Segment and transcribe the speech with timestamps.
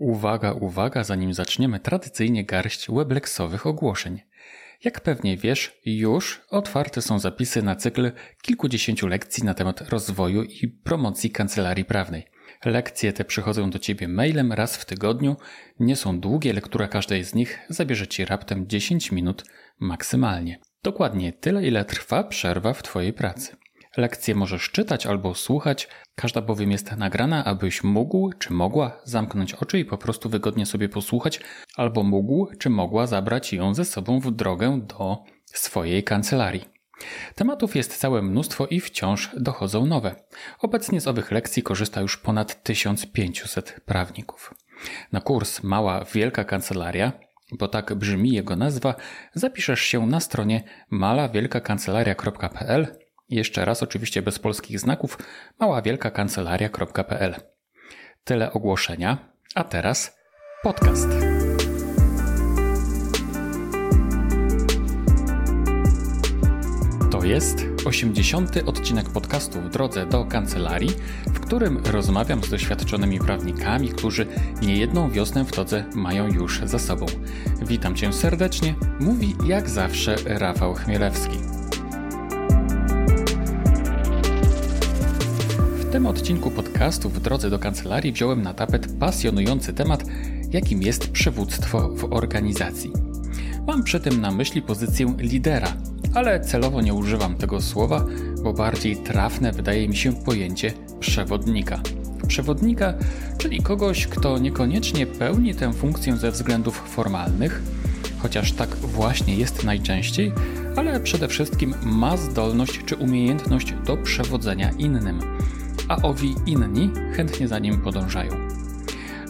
[0.00, 4.20] Uwaga, uwaga, zanim zaczniemy tradycyjnie garść webleksowych ogłoszeń.
[4.84, 10.68] Jak pewnie wiesz, już otwarte są zapisy na cykl kilkudziesięciu lekcji na temat rozwoju i
[10.68, 12.26] promocji kancelarii prawnej.
[12.64, 15.36] Lekcje te przychodzą do Ciebie mailem raz w tygodniu,
[15.80, 19.44] nie są długie, lektura każdej z nich zabierze Ci raptem 10 minut
[19.80, 20.60] maksymalnie.
[20.82, 23.56] Dokładnie tyle, ile trwa przerwa w Twojej pracy.
[23.96, 29.78] Lekcje możesz czytać albo słuchać, każda bowiem jest nagrana, abyś mógł czy mogła zamknąć oczy
[29.78, 31.40] i po prostu wygodnie sobie posłuchać,
[31.76, 36.80] albo mógł czy mogła zabrać ją ze sobą w drogę do swojej kancelarii.
[37.34, 40.14] Tematów jest całe mnóstwo i wciąż dochodzą nowe.
[40.60, 44.54] Obecnie z owych lekcji korzysta już ponad 1500 prawników.
[45.12, 47.12] Na kurs Mała Wielka Kancelaria,
[47.58, 48.94] bo tak brzmi jego nazwa,
[49.34, 52.99] zapiszesz się na stronie malawielkakancelaria.pl
[53.30, 55.18] jeszcze raz, oczywiście bez polskich znaków,
[55.58, 57.34] maławielkakancelaria.pl.
[58.24, 59.18] Tyle ogłoszenia,
[59.54, 60.18] a teraz
[60.62, 61.08] podcast.
[67.10, 68.56] To jest 80.
[68.66, 70.90] odcinek podcastu w drodze do kancelarii,
[71.26, 74.26] w którym rozmawiam z doświadczonymi prawnikami, którzy
[74.62, 77.06] niejedną wiosnę w todze mają już za sobą.
[77.62, 81.49] Witam Cię serdecznie, mówi jak zawsze Rafał Chmielewski.
[86.00, 90.04] Tym odcinku podcastu w drodze do kancelarii wziąłem na tapet pasjonujący temat,
[90.50, 92.92] jakim jest przywództwo w organizacji.
[93.66, 95.72] Mam przy tym na myśli pozycję lidera,
[96.14, 98.06] ale celowo nie używam tego słowa,
[98.42, 101.80] bo bardziej trafne wydaje mi się pojęcie przewodnika.
[102.28, 102.94] Przewodnika,
[103.38, 107.62] czyli kogoś, kto niekoniecznie pełni tę funkcję ze względów formalnych,
[108.18, 110.32] chociaż tak właśnie jest najczęściej,
[110.76, 115.20] ale przede wszystkim ma zdolność czy umiejętność do przewodzenia innym
[115.90, 118.30] a owi inni chętnie za nim podążają.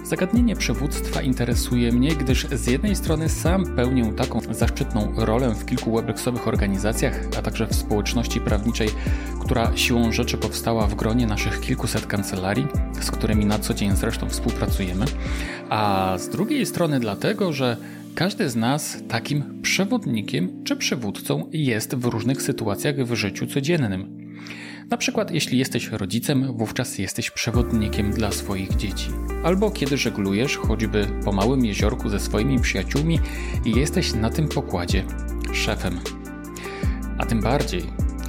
[0.04, 5.96] Zagadnienie przywództwa interesuje mnie, gdyż z jednej strony sam pełnię taką zaszczytną rolę w kilku
[5.96, 8.88] weblexowych organizacjach, a także w społeczności prawniczej,
[9.40, 12.66] która siłą rzeczy powstała w gronie naszych kilkuset kancelarii,
[13.00, 15.04] z którymi na co dzień zresztą współpracujemy,
[15.68, 17.76] a z drugiej strony dlatego, że
[18.14, 24.19] każdy z nas takim przewodnikiem czy przywódcą jest w różnych sytuacjach w życiu codziennym.
[24.90, 29.08] Na przykład, jeśli jesteś rodzicem, wówczas jesteś przewodnikiem dla swoich dzieci.
[29.44, 33.20] Albo kiedy żeglujesz choćby po małym jeziorku ze swoimi przyjaciółmi
[33.64, 35.04] i jesteś na tym pokładzie
[35.52, 36.00] szefem.
[37.18, 37.82] A tym bardziej,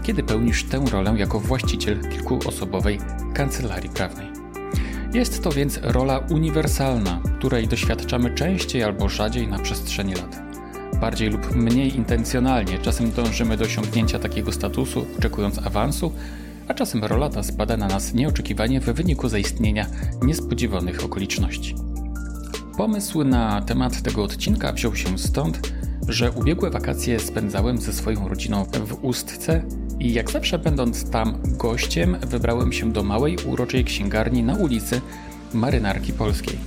[0.04, 3.00] kiedy pełnisz tę rolę jako właściciel kilkuosobowej
[3.34, 4.28] kancelarii prawnej.
[5.14, 10.42] Jest to więc rola uniwersalna, której doświadczamy częściej albo rzadziej na przestrzeni lat.
[11.00, 16.12] Bardziej lub mniej intencjonalnie czasem dążymy do osiągnięcia takiego statusu, oczekując awansu,
[16.68, 19.86] a czasem rola ta spada na nas nieoczekiwanie w wyniku zaistnienia
[20.22, 21.76] niespodziewanych okoliczności.
[22.78, 25.72] Pomysł na temat tego odcinka wziął się stąd,
[26.08, 29.64] że ubiegłe wakacje spędzałem ze swoją rodziną w Ustce
[30.00, 35.02] i jak zawsze będąc tam gościem wybrałem się do małej uroczej księgarni na ulicy
[35.54, 36.58] Marynarki Polskiej.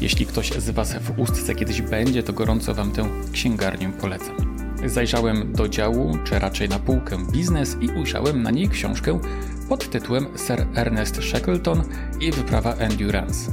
[0.00, 4.49] Jeśli ktoś z Was w Ustce kiedyś będzie, to gorąco Wam tę księgarnię polecam.
[4.86, 9.20] Zajrzałem do działu, czy raczej na półkę biznes i ujrzałem na niej książkę
[9.68, 11.82] pod tytułem Sir Ernest Shackleton
[12.20, 13.52] i wyprawa Endurance.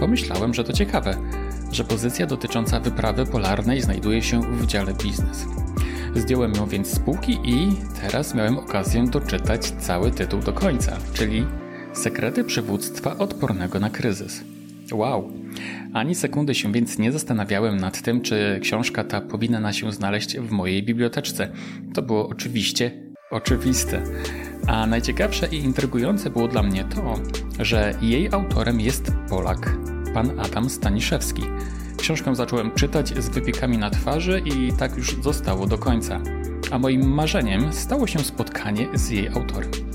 [0.00, 1.16] Pomyślałem, że to ciekawe,
[1.72, 5.46] że pozycja dotycząca wyprawy polarnej znajduje się w dziale biznes.
[6.14, 11.46] Zdjąłem ją więc z półki i teraz miałem okazję doczytać cały tytuł do końca, czyli
[11.92, 14.44] Sekrety przywództwa odpornego na kryzys.
[14.92, 15.32] Wow!
[15.92, 20.50] Ani sekundy się więc nie zastanawiałem nad tym, czy książka ta powinna się znaleźć w
[20.50, 21.48] mojej biblioteczce.
[21.94, 22.92] To było oczywiście
[23.30, 24.02] oczywiste.
[24.66, 27.14] A najciekawsze i intrygujące było dla mnie to,
[27.60, 29.76] że jej autorem jest Polak,
[30.14, 31.42] pan Adam Staniszewski.
[31.96, 36.20] Książkę zacząłem czytać z wypiekami na twarzy i tak już zostało do końca.
[36.70, 39.89] A moim marzeniem stało się spotkanie z jej autorem.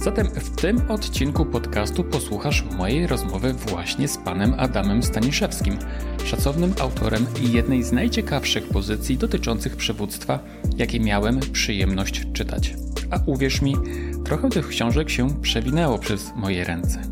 [0.00, 5.78] Zatem w tym odcinku podcastu posłuchasz mojej rozmowy właśnie z panem Adamem Staniszewskim,
[6.24, 10.38] szacownym autorem jednej z najciekawszych pozycji dotyczących przywództwa,
[10.76, 12.74] jakie miałem przyjemność czytać.
[13.10, 13.76] A uwierz mi,
[14.24, 17.02] trochę tych książek się przewinęło przez moje ręce.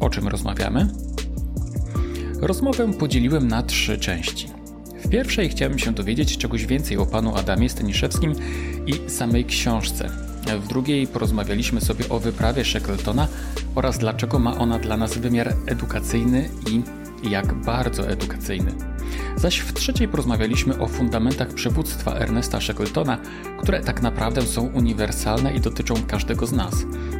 [0.00, 0.88] O czym rozmawiamy?
[2.40, 4.48] Rozmowę podzieliłem na trzy części.
[5.04, 8.34] W pierwszej chciałem się dowiedzieć czegoś więcej o panu Adamie Staniszewskim
[8.86, 13.28] i samej książce, w drugiej porozmawialiśmy sobie o wyprawie Shackletona
[13.74, 16.82] oraz dlaczego ma ona dla nas wymiar edukacyjny i
[17.30, 18.74] jak bardzo edukacyjny.
[19.36, 23.18] Zaś w trzeciej porozmawialiśmy o fundamentach przywództwa Ernesta Shackletona,
[23.62, 26.74] które tak naprawdę są uniwersalne i dotyczą każdego z nas,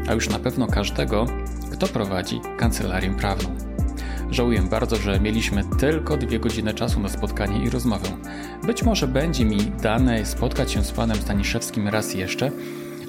[0.08, 1.26] a już na pewno każdego,
[1.72, 3.56] kto prowadzi kancelarię prawną.
[4.30, 8.08] Żałuję bardzo, że mieliśmy tylko dwie godziny czasu na spotkanie i rozmowę.
[8.66, 12.50] Być może będzie mi dane spotkać się z panem Staniszewskim raz jeszcze,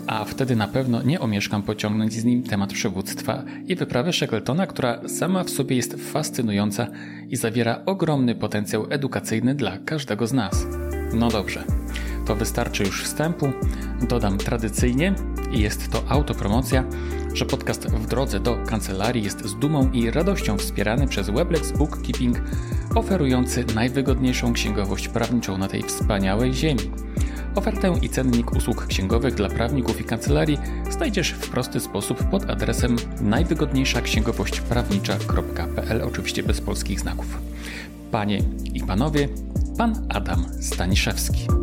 [0.08, 5.08] a wtedy na pewno nie omieszkam pociągnąć z nim temat przywództwa i wyprawy Shackletona, która
[5.08, 6.88] sama w sobie jest fascynująca
[7.30, 10.66] i zawiera ogromny potencjał edukacyjny dla każdego z nas.
[11.14, 11.64] No dobrze,
[12.26, 13.52] to wystarczy już wstępu.
[14.10, 15.16] Dodam tradycyjnie,
[15.54, 16.84] i jest to autopromocja,
[17.34, 22.42] że podcast w drodze do kancelarii jest z dumą i radością wspierany przez Weblex Bookkeeping,
[22.96, 26.92] oferujący najwygodniejszą księgowość prawniczą na tej wspaniałej ziemi.
[27.56, 30.58] Ofertę i cennik usług księgowych dla prawników i kancelarii
[30.90, 34.02] znajdziesz w prosty sposób pod adresem najwygodniejsza
[36.06, 37.38] oczywiście bez polskich znaków.
[38.12, 38.40] Panie
[38.74, 39.30] i panowie,
[39.78, 41.63] pan Adam Staniszewski.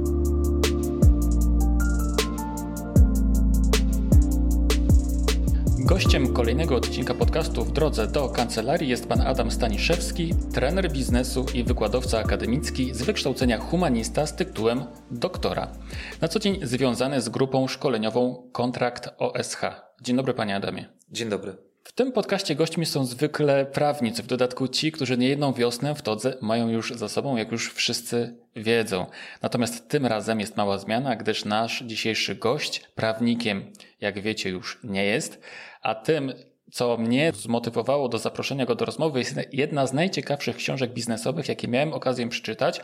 [5.90, 11.64] Gościem kolejnego odcinka podcastu w drodze do kancelarii jest pan Adam Staniszewski, trener biznesu i
[11.64, 15.72] wykładowca akademicki z wykształcenia humanista z tytułem doktora.
[16.20, 19.60] Na co dzień związany z grupą szkoleniową Kontrakt OSH.
[20.02, 20.88] Dzień dobry panie Adamie.
[21.10, 21.69] Dzień dobry.
[21.90, 26.37] W tym podcaście gośćmi są zwykle prawnicy, w dodatku ci, którzy niejedną wiosnę w Todze
[26.40, 29.06] mają już za sobą, jak już wszyscy wiedzą.
[29.42, 35.04] Natomiast tym razem jest mała zmiana, gdyż nasz dzisiejszy gość prawnikiem, jak wiecie, już nie
[35.04, 35.40] jest,
[35.82, 36.32] a tym,
[36.72, 41.69] co mnie zmotywowało do zaproszenia go do rozmowy, jest jedna z najciekawszych książek biznesowych, jakie
[41.69, 42.81] miałem okazję przeczytać,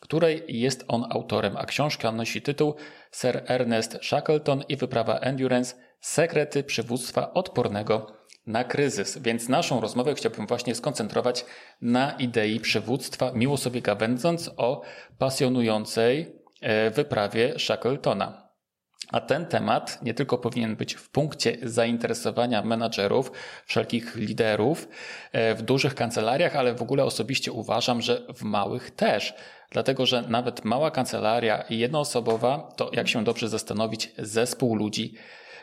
[0.00, 2.74] której jest on autorem, a książka nosi tytuł
[3.12, 9.18] Sir Ernest Shackleton i wyprawa Endurance Sekrety przywództwa odpornego na kryzys.
[9.18, 11.44] Więc naszą rozmowę chciałbym właśnie skoncentrować
[11.80, 14.82] na idei przywództwa, miło sobie gawędząc o
[15.18, 18.50] pasjonującej e, wyprawie Shackletona.
[19.12, 23.32] A ten temat nie tylko powinien być w punkcie zainteresowania menadżerów,
[23.66, 24.88] wszelkich liderów
[25.32, 29.34] e, w dużych kancelariach, ale w ogóle osobiście uważam, że w małych też.
[29.70, 35.14] Dlatego, że nawet mała kancelaria jednoosobowa to, jak się dobrze zastanowić, zespół ludzi,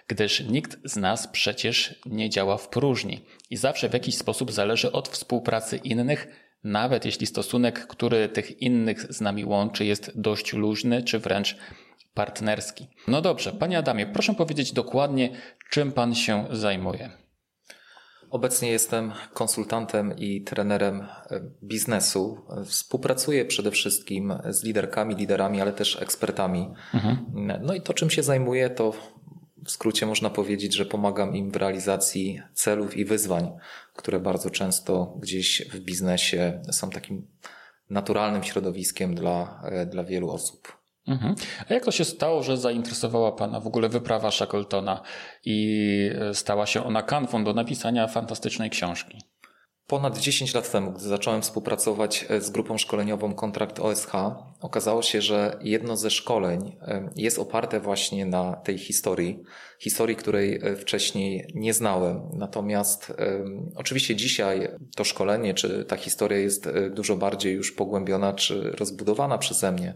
[0.08, 4.92] gdyż nikt z nas przecież nie działa w próżni i zawsze w jakiś sposób zależy
[4.92, 6.28] od współpracy innych,
[6.64, 11.58] nawet jeśli stosunek, który tych innych z nami łączy, jest dość luźny czy wręcz
[12.14, 12.88] partnerski.
[13.08, 15.30] No dobrze, panie Adamie, proszę powiedzieć dokładnie,
[15.70, 17.10] czym pan się zajmuje.
[18.30, 21.08] Obecnie jestem konsultantem i trenerem e,
[21.64, 22.38] biznesu.
[22.66, 26.70] Współpracuję przede wszystkim z liderkami, liderami, ale też ekspertami.
[26.94, 27.18] Mhm.
[27.62, 28.94] No i to, czym się zajmuję, to
[29.68, 33.52] w skrócie można powiedzieć, że pomagam im w realizacji celów i wyzwań,
[33.96, 37.28] które bardzo często gdzieś w biznesie są takim
[37.90, 40.78] naturalnym środowiskiem dla, e, dla wielu osób.
[41.08, 41.36] Mhm.
[41.70, 45.02] A jak to się stało, że zainteresowała Pana w ogóle wyprawa Shackletona
[45.46, 49.22] i e, stała się ona kanwą do napisania fantastycznej książki?
[49.88, 54.12] Ponad 10 lat temu, gdy zacząłem współpracować e, z grupą szkoleniową Kontrakt OSH,
[54.62, 59.44] okazało się, że jedno ze szkoleń e, jest oparte właśnie na tej historii,
[59.80, 62.30] historii, której wcześniej nie znałem.
[62.34, 63.14] Natomiast
[63.76, 69.72] oczywiście dzisiaj to szkolenie, czy ta historia jest dużo bardziej już pogłębiona, czy rozbudowana przeze
[69.72, 69.96] mnie.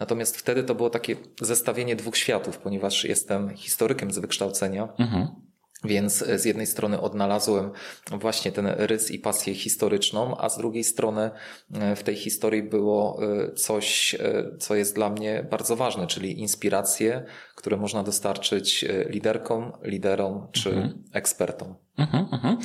[0.00, 4.88] Natomiast wtedy to było takie zestawienie dwóch światów, ponieważ jestem historykiem z wykształcenia.
[4.98, 5.49] Mhm.
[5.84, 7.70] Więc z jednej strony odnalazłem
[8.10, 11.30] właśnie ten rys i pasję historyczną, a z drugiej strony
[11.74, 16.40] e, w tej historii było e, coś, e, co jest dla mnie bardzo ważne, czyli
[16.40, 21.04] inspiracje, które można dostarczyć liderkom, liderom czy mhm.
[21.12, 21.74] ekspertom.
[21.98, 22.58] Mhm, mhm.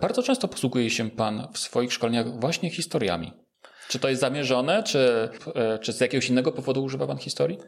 [0.00, 3.32] Bardzo często posługuje się Pan w swoich szkoleniach właśnie historiami.
[3.90, 7.58] Czy to jest zamierzone, czy, e, czy z jakiegoś innego powodu używa Pan historii?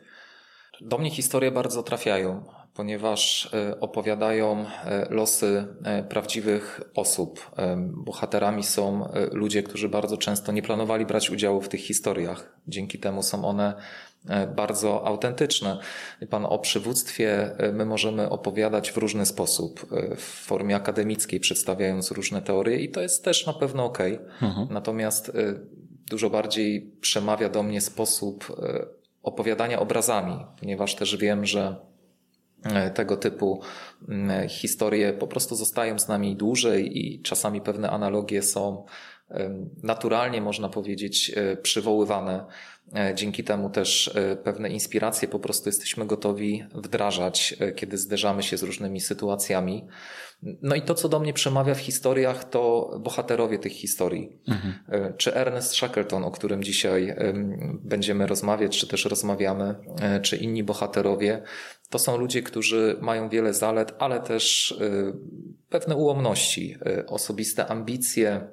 [0.80, 5.67] Do mnie historie bardzo trafiają, ponieważ e, opowiadają e, losy
[6.09, 7.50] prawdziwych osób.
[7.87, 12.59] Bohaterami są ludzie, którzy bardzo często nie planowali brać udziału w tych historiach.
[12.69, 13.75] Dzięki temu są one
[14.57, 15.79] bardzo autentyczne.
[16.31, 19.87] Pan o przywództwie my możemy opowiadać w różny sposób,
[20.17, 23.99] w formie akademickiej, przedstawiając różne teorie i to jest też na pewno ok.
[24.43, 24.69] Mhm.
[24.71, 25.33] Natomiast
[26.12, 28.87] dużo bardziej przemawia do mnie sposób e,
[29.23, 31.76] opowiadania obrazami, ponieważ też wiem, że e,
[32.95, 33.61] tego typu
[34.49, 38.85] historie po prostu zostają z nami dłużej i czasami pewne analogie są
[39.83, 42.45] naturalnie, można powiedzieć, e, przywoływane.
[43.14, 49.00] Dzięki temu też pewne inspiracje po prostu jesteśmy gotowi wdrażać, kiedy zderzamy się z różnymi
[49.00, 49.87] sytuacjami.
[50.42, 54.40] No i to, co do mnie przemawia w historiach, to bohaterowie tych historii.
[54.49, 54.75] Mhm.
[54.88, 57.16] E, czy Ernest Shackleton, o którym dzisiaj
[57.82, 61.42] będziemy rozmawiać, czy też rozmawiamy, e, czy inni bohaterowie,
[61.90, 65.12] to są ludzie, którzy mają wiele zalet, ale też e,
[65.68, 68.49] pewne ułomności, osobiste ambicje,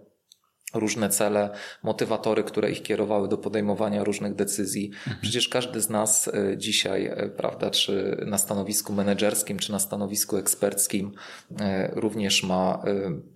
[0.74, 1.50] różne cele,
[1.84, 4.92] motywatory, które ich kierowały do podejmowania różnych decyzji.
[4.98, 5.18] Mhm.
[5.22, 10.38] Przecież każdy z nas e, dzisiaj, e, prawda, czy na stanowisku menedżerskim, czy na stanowisku
[10.38, 11.12] eksperckim,
[11.60, 12.84] e, również ma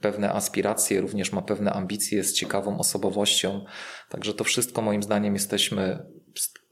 [0.01, 3.65] pewne aspiracje, również ma pewne ambicje, jest ciekawą osobowością.
[4.09, 6.05] Także to wszystko moim zdaniem jesteśmy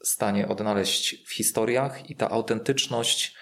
[0.03, 3.35] stanie odnaleźć w historiach i ta autentyczność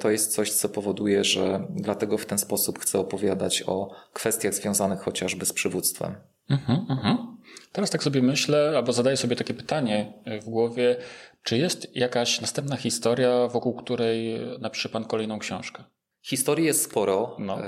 [0.00, 5.00] to jest coś, co powoduje, że dlatego w ten sposób chcę opowiadać o kwestiach związanych
[5.00, 6.14] chociażby z przywództwem.
[6.50, 7.36] Mhm, mhm.
[7.72, 10.96] Teraz tak sobie myślę, albo zadaję sobie takie pytanie w głowie,
[11.42, 15.84] czy jest jakaś następna historia, wokół której napisze Pan kolejną książkę?
[16.26, 17.36] Historii jest sporo.
[17.38, 17.58] No.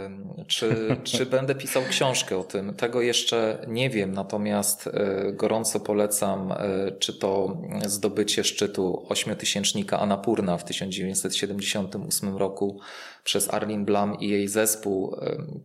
[0.46, 2.74] Czy, czy będę pisał książkę o tym?
[2.74, 6.56] Tego jeszcze nie wiem, natomiast e, gorąco polecam, e,
[6.98, 12.80] czy to zdobycie szczytu ośmiotysięcznika Anapurna w 1978 roku
[13.24, 15.16] przez Arlene Blam i jej zespół.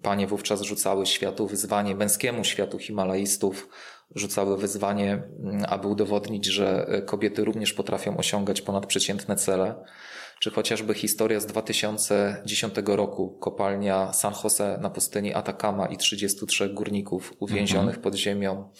[0.02, 3.70] Panie wówczas rzucały światu wyzwanie, męskiemu światu Himalajstów,
[4.16, 5.24] rzucały wyzwanie,
[5.68, 9.76] aby udowodnić, że kobiety również potrafią osiągać ponadprzeciętne cele
[10.44, 17.34] czy chociażby historia z 2010 roku, kopalnia San Jose na pustyni Atacama i 33 górników
[17.40, 18.04] uwięzionych mhm.
[18.04, 18.72] pod ziemią.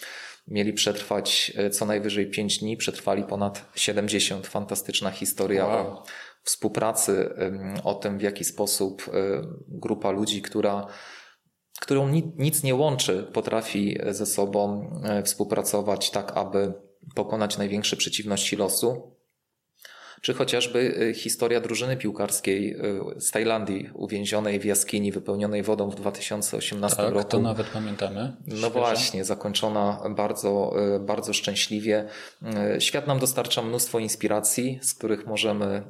[0.48, 4.46] Mieli przetrwać e, co najwyżej 5 dni, przetrwali ponad 70.
[4.46, 5.86] Fantastyczna historia wow.
[5.86, 6.04] o
[6.42, 7.34] współpracy,
[7.84, 9.12] o tym w jaki sposób e,
[9.68, 10.86] grupa ludzi, która
[11.80, 16.72] którą nic nie łączy, potrafi ze sobą e, współpracować tak, aby
[17.14, 19.13] pokonać największe przeciwności losu
[20.24, 22.76] czy chociażby y, historia drużyny piłkarskiej
[23.16, 27.30] y, z Tajlandii, uwięzionej w jaskini wypełnionej wodą w 2018 tak, roku.
[27.30, 28.32] to nawet pamiętamy.
[28.46, 32.08] No właśnie, zakończona bardzo, y, bardzo szczęśliwie.
[32.78, 35.82] Świat nam dostarcza mnóstwo inspiracji, z których możemy,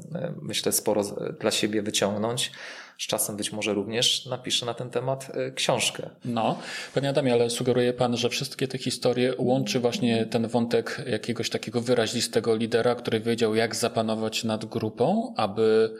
[0.42, 1.02] myślę, sporo
[1.40, 2.52] dla siebie wyciągnąć
[2.98, 6.10] z czasem być może również napisze na ten temat e, książkę.
[6.24, 6.58] No,
[6.94, 11.80] panie Adamie, ale sugeruje pan, że wszystkie te historie łączy właśnie ten wątek jakiegoś takiego
[11.80, 15.94] wyrazistego lidera, który wiedział, jak zapanować nad grupą, aby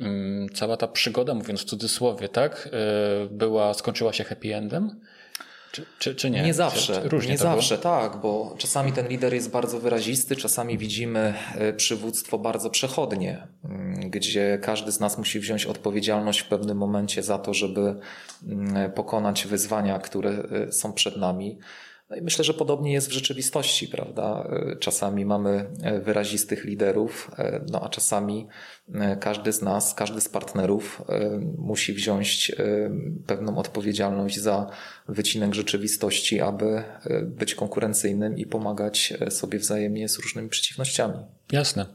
[0.00, 5.00] mm, cała ta przygoda, mówiąc w cudzysłowie, tak, e, była, skończyła się happy endem?
[5.72, 6.42] Czy, czy, czy, nie?
[6.42, 7.02] Nie zawsze.
[7.10, 7.82] Czy, czy nie zawsze, było?
[7.82, 14.10] tak, bo czasami ten lider jest bardzo wyrazisty, czasami widzimy e, przywództwo bardzo przechodnie, mm,
[14.10, 17.96] gdzie każdy z nas musi wziąć odpowiedzialność w pewnym momencie za to, żeby
[18.46, 21.58] mm, pokonać wyzwania, które e, są przed nami.
[22.10, 24.48] No i myślę, że podobnie jest w rzeczywistości, prawda?
[24.72, 25.70] E, czasami mamy
[26.02, 27.30] wyrazistych liderów,
[27.70, 28.48] no a czasami
[29.20, 31.02] każdy z nas, każdy z partnerów
[31.58, 32.52] musi wziąć
[33.26, 34.70] pewną odpowiedzialność za
[35.08, 41.14] wycinek rzeczywistości, aby e, być konkurencyjnym i pomagać e, sobie wzajemnie z różnymi przeciwnościami.
[41.52, 41.86] Jasne.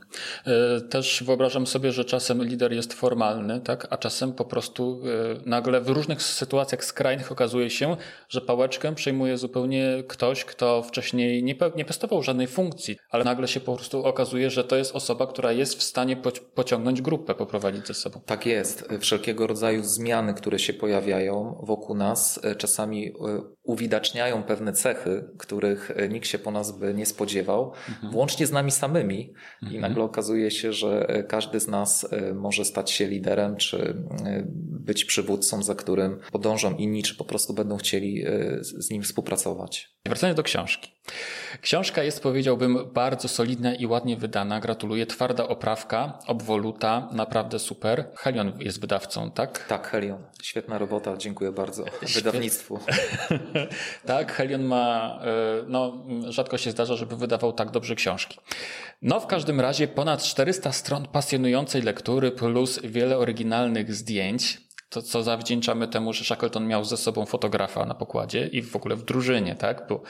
[0.46, 3.88] E, też wyobrażam sobie, że czasem lider jest formalny, tak?
[3.90, 5.02] a czasem po prostu
[5.46, 7.98] nagle w różnych sytuacjach skrajnych okazuje się,
[8.30, 13.60] że pałeczkę przejmuje zupełnie ktoś, kto wcześniej nie, nie pestował żadnej funkcji, ale nagle się
[13.60, 16.18] po prostu okazuje, że to jest osoba, która jest w stanie
[16.56, 18.22] pociągnąć grupę, poprowadzić ze sobą.
[18.26, 18.90] Tak jest.
[19.00, 25.92] Wszelkiego rodzaju zmiany, które się pojawiają wokół nas, czasami czasami e, uwidaczniają pewne cechy, których
[25.96, 28.14] e, nikt się po nas by nie spodziewał, mhm.
[28.14, 29.34] włącznie z nami samymi.
[29.64, 29.78] Mhm.
[29.78, 33.94] I nagle okazuje się, że e, każdy z nas może stać się liderem, czy
[34.88, 38.26] być przywódcą, za którym podążą inni, czy po prostu będą chcieli
[38.62, 39.98] z nim współpracować.
[40.06, 40.92] Wracając do książki.
[41.62, 44.60] Książka jest, powiedziałbym, bardzo solidna i ładnie wydana.
[44.60, 45.06] Gratuluję.
[45.06, 48.12] Twarda oprawka, obwoluta, naprawdę super.
[48.16, 49.68] Helion jest wydawcą, tak?
[49.68, 50.24] Tak, Helion.
[50.44, 52.80] Świetna robota, dziękuję bardzo wydawnictwu.
[54.06, 58.40] tak, Helion ma, e, no, rzadko się zdarza, żeby wydawał tak dobrze książki.
[59.02, 65.24] No, w każdym razie ponad 400 stron pasjonującej lektury plus wiele oryginalnych zdjęć to co
[65.24, 69.56] zawdzięczamy temu, że Shackleton miał ze sobą fotografa na pokładzie i w ogóle w drużynie,
[69.56, 69.88] tak?
[69.88, 70.02] Był,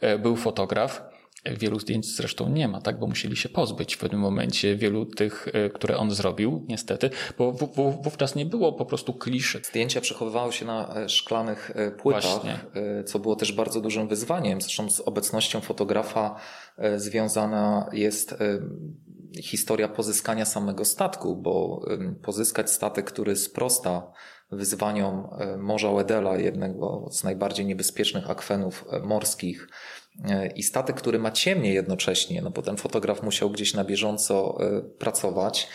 [0.00, 1.02] e, był fotograf.
[1.44, 5.48] Wielu zdjęć zresztą nie ma, tak, bo musieli się pozbyć w pewnym momencie wielu tych,
[5.52, 7.52] e, które on zrobił, niestety, bo
[8.02, 9.60] wówczas nie było po prostu kliszy.
[9.64, 12.58] Zdjęcia przechowywały się na e, szklanych płytach, Właśnie.
[13.06, 14.60] co było też bardzo dużym wyzwaniem.
[14.60, 16.40] Zresztą z obecnością fotografa
[16.96, 18.34] związana jest
[19.42, 21.84] historia pozyskania samego statku, bo
[22.22, 24.12] pozyskać statek, który sprosta
[24.56, 29.68] wyzwaniom e, Morza Wedela, jednego z najbardziej niebezpiecznych akwenów e, morskich, e,
[30.56, 34.58] i statek, który ma ciemnie jednocześnie, no bo ten fotograf musiał gdzieś na bieżąco
[34.98, 35.68] pracować,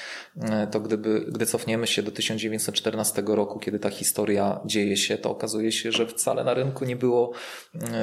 [0.72, 5.72] to gdyby, gdy cofniemy się do 1914 roku, kiedy ta historia dzieje się, to okazuje
[5.72, 7.32] się, że wcale na rynku nie było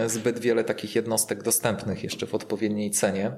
[0.06, 3.32] zbyt wiele takich jednostek dostępnych jeszcze w odpowiedniej cenie.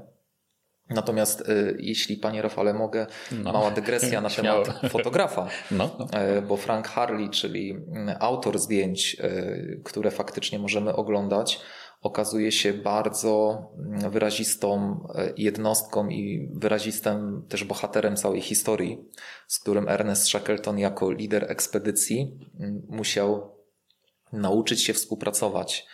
[0.91, 3.53] Natomiast jeśli Panie Rafale mogę, no.
[3.53, 6.07] mała dygresja na temat fotografa, no, no.
[6.13, 7.77] E, bo Frank Harley, czyli
[8.21, 11.61] autor zdjęć, e, które faktycznie możemy oglądać,
[12.01, 18.99] okazuje się bardzo mm, wyrazistą e, jednostką i wyrazistym też bohaterem całej historii,
[19.47, 23.59] z którym Ernest Shackleton jako lider ekspedycji mm, musiał
[24.33, 25.87] nauczyć się współpracować.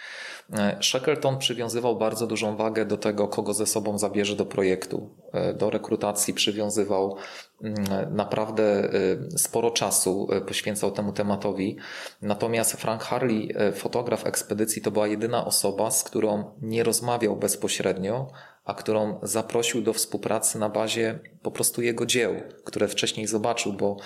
[0.52, 5.10] E, Shackleton przywiązywał bardzo dużą wagę do tego, kogo ze sobą zabierze do projektu.
[5.32, 7.16] E, do rekrutacji przywiązywał
[7.62, 7.76] mm,
[8.14, 8.90] naprawdę e,
[9.38, 11.76] sporo czasu, poświęcał temu tematowi.
[12.22, 18.30] Natomiast Frank Harley, fotograf ekspedycji, to była jedyna osoba, z którą nie rozmawiał bezpośrednio,
[18.64, 23.96] a którą zaprosił do współpracy na bazie po prostu jego dzieł, które wcześniej zobaczył, bo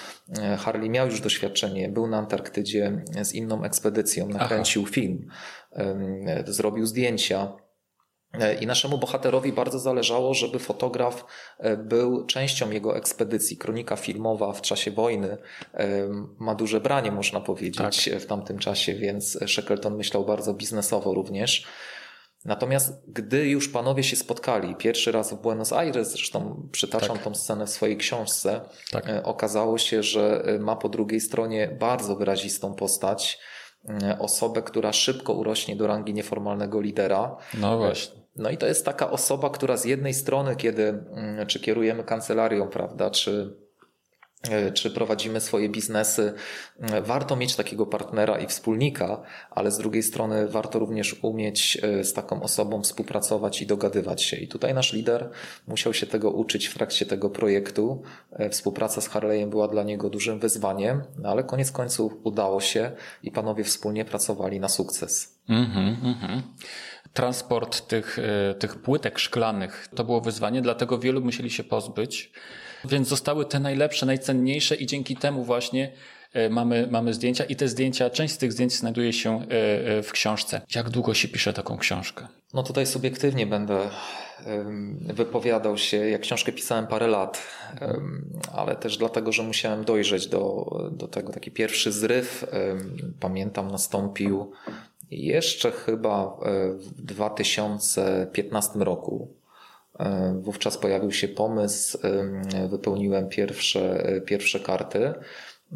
[0.59, 4.93] Harley miał już doświadczenie, był na Antarktydzie z inną ekspedycją, nakręcił Aha.
[4.93, 5.29] film
[6.47, 7.53] zrobił zdjęcia.
[8.33, 11.25] E, I naszemu bohaterowi bardzo zależało, żeby fotograf
[11.59, 13.57] e, był częścią jego ekspedycji.
[13.57, 15.39] Kronika filmowa w czasie wojny
[16.39, 18.21] ma duże branie, można powiedzieć, tak.
[18.21, 21.67] w tamtym czasie, więc Shackleton myślał bardzo biznesowo również.
[22.49, 27.25] Natomiast gdy już panowie się spotkali pierwszy raz w Buenos Aires, zresztą przytaczam tak.
[27.25, 29.09] tą scenę w swojej książce, tak.
[29.09, 33.39] E, okazało się, że ma po drugiej stronie bardzo wyrazistą postać
[34.03, 37.37] E, osobę, która szybko urośnie do rangi nieformalnego lidera.
[37.61, 38.21] No właśnie.
[38.37, 42.69] No i to jest taka osoba, która z jednej strony, kiedy mm, czy kierujemy kancelarią,
[42.69, 43.68] prawda, czy E,
[44.75, 46.33] czy prowadzimy swoje biznesy,
[46.81, 52.05] e, warto mieć takiego partnera i wspólnika, ale z drugiej strony warto również umieć e,
[52.05, 54.37] z taką osobą współpracować i dogadywać się.
[54.37, 55.31] I tutaj nasz lider
[55.69, 58.03] musiał się tego uczyć w trakcie tego projektu.
[58.51, 62.93] Współpraca z Harley'em była dla niego dużym wyzwaniem, no ale koniec końców udało się
[63.23, 65.39] i panowie wspólnie pracowali na sukces.
[65.49, 66.41] Mm-hmm, mm-hmm
[67.13, 68.19] transport tych,
[68.59, 72.33] tych płytek szklanych to było wyzwanie, dlatego wielu musieli się pozbyć.
[72.89, 75.93] Więc zostały te najlepsze, najcenniejsze i dzięki temu właśnie
[76.33, 79.45] e, mamy, mamy zdjęcia i te zdjęcia, część z tych zdjęć znajduje się e,
[79.99, 80.61] e, w książce.
[80.75, 82.27] Jak długo się pisze taką książkę?
[82.55, 83.91] No tutaj subiektywnie będę
[85.01, 85.97] wypowiadał się.
[85.97, 87.43] Ja książkę pisałem parę lat,
[88.53, 91.33] ale też dlatego, że musiałem dojrzeć do, do tego.
[91.33, 92.47] Taki pierwszy zryw,
[93.21, 94.53] pamiętam, nastąpił
[95.11, 96.37] jeszcze chyba
[96.79, 99.38] w 2015 roku.
[99.99, 101.99] E, wówczas pojawił się pomysł,
[102.71, 105.15] wypełniłem pierwsze, pierwsze karty.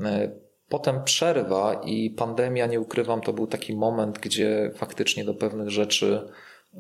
[0.04, 0.32] E,
[0.68, 6.28] potem przerwa i pandemia, nie ukrywam, to był taki moment, gdzie faktycznie do pewnych rzeczy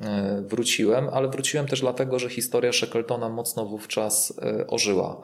[0.02, 5.20] e, wróciłem, ale wróciłem też dlatego, że historia Shackletona mocno wówczas ożyła.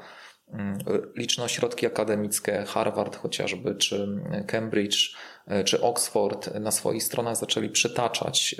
[0.52, 0.78] Mm,
[1.16, 4.08] liczne ośrodki akademickie, Harvard chociażby, czy
[4.46, 5.16] Cambridge,
[5.64, 8.56] czy Oxford na swoich stronach zaczęli przytaczać,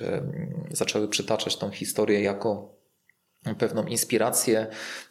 [0.71, 2.78] zaczęły przytaczać tą historię jako
[3.59, 4.66] pewną inspirację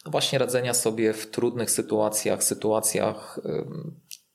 [0.06, 3.40] no właśnie radzenia sobie w trudnych sytuacjach, sytuacjach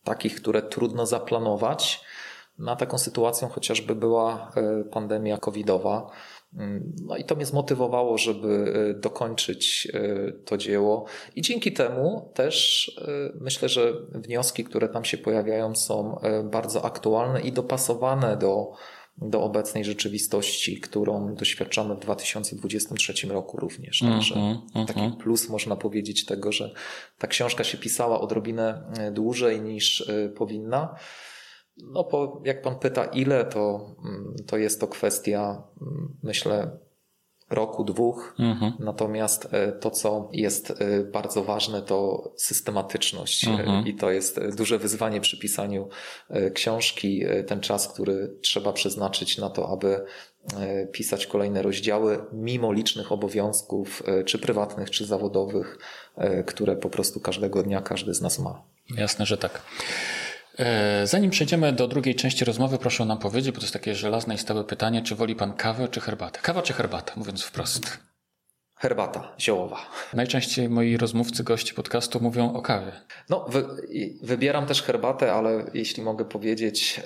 [0.05, 2.05] takich, które trudno zaplanować.
[2.59, 6.11] Na taką sytuacją chociażby była e, pandemia covidowa.
[7.07, 11.05] No i to mnie zmotywowało, żeby e, dokończyć e, to dzieło.
[11.37, 12.91] I dzięki temu też
[13.41, 18.73] myślę, że wnioski, które tam się pojawiają, są bardzo aktualne i dopasowane do
[19.19, 24.01] do obecnej rzeczywistości, którą doświadczamy w 2023 roku również.
[24.01, 26.75] Także mm -hmm, taki plus można powiedzieć tego, że
[27.19, 30.95] ta książka się pisała odrobinę e, dłużej niż e, powinna.
[31.77, 36.79] No bo jak pan pyta ile, to, mm, to jest to kwestia, mm, myślę,
[37.53, 38.35] roku, dwóch.
[38.39, 38.73] Mhm.
[38.79, 43.49] Natomiast e, to, co jest e, bardzo ważne, to systematyczność.
[43.49, 43.87] Mhm.
[43.87, 45.89] I to jest duże wyzwanie przy pisaniu
[46.29, 47.25] e, książki.
[47.47, 50.05] Ten czas, który trzeba przeznaczyć na to, aby
[50.93, 55.79] pisać kolejne rozdziały, mimo licznych obowiązków, czy prywatnych, czy zawodowych,
[56.47, 58.63] które po prostu każdego dnia każdy z nas ma.
[58.97, 59.63] Jasne, że tak.
[60.59, 64.35] E, zanim przejdziemy do drugiej części rozmowy, proszę nam powiedzieć, bo to jest takie żelazne
[64.35, 66.41] i stałe pytanie, czy woli pan kawę czy herbatę?
[66.43, 67.99] Kawa czy herbata, mówiąc wprost?
[68.75, 69.77] Herbata ziołowa.
[70.15, 72.93] Najczęściej moi rozmówcy, gości podcastu mówią o kawie.
[73.31, 73.65] No, wy,
[74.23, 77.01] wybieram też herbatę, ale jeśli mogę powiedzieć,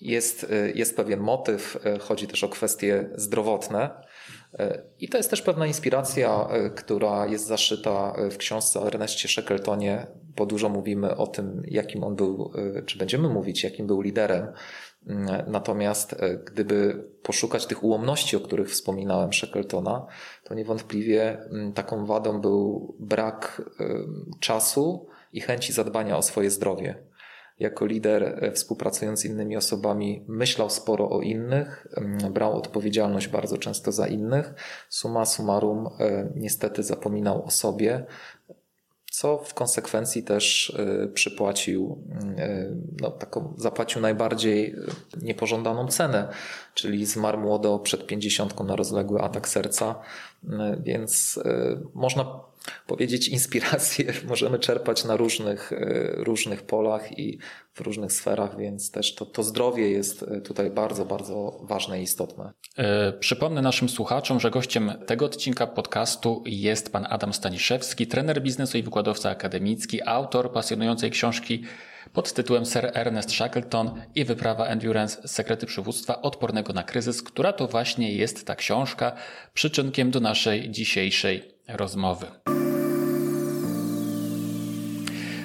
[0.00, 3.90] jest, jest pewien motyw, e, chodzi też o kwestie zdrowotne.
[4.54, 10.06] E, I to jest też pewna inspiracja, która jest zaszyta w książce o Ernestie Shackletonie
[10.38, 12.52] bo dużo mówimy o tym, jakim on był,
[12.86, 14.46] czy będziemy mówić, jakim był liderem.
[15.06, 20.06] Mm, natomiast gdyby poszukać tych ułomności, o których wspominałem Shackletona,
[20.44, 23.62] to niewątpliwie mm, taką wadą był brak
[24.40, 27.07] czasu i chęci zadbania o swoje zdrowie.
[27.58, 33.92] Jako lider, współpracując z innymi osobami, myślał sporo o innych, mm, brał odpowiedzialność bardzo często
[33.92, 34.54] za innych.
[34.88, 35.88] Suma summarum,
[36.34, 38.06] niestety zapominał o sobie,
[39.18, 42.04] co w konsekwencji też y, przypłacił,
[42.38, 44.74] y, no, taką, zapłacił najbardziej
[45.22, 46.28] niepożądaną cenę,
[46.74, 49.94] czyli zmarł młodo przed pięćdziesiątką na rozległy atak serca,
[50.82, 51.40] więc
[51.94, 52.40] można
[52.86, 57.38] powiedzieć, inspiracje możemy czerpać na różnych, e, różnych polach i
[57.74, 62.02] w różnych sferach, więc też to, to zdrowie jest e, tutaj bardzo, bardzo ważne i
[62.02, 62.52] istotne.
[62.76, 68.78] E, przypomnę naszym słuchaczom, że gościem tego odcinka podcastu jest pan Adam Staniszewski, trener biznesu
[68.78, 71.64] i wykładowca akademicki, autor pasjonującej książki
[72.12, 77.66] pod tytułem Sir Ernest Shackleton i wyprawa Endurance Sekrety Przywództwa odpornego na kryzys, która to
[77.66, 79.12] właśnie jest ta książka
[79.54, 82.26] przyczynkiem do naszej dzisiejszej rozmowy.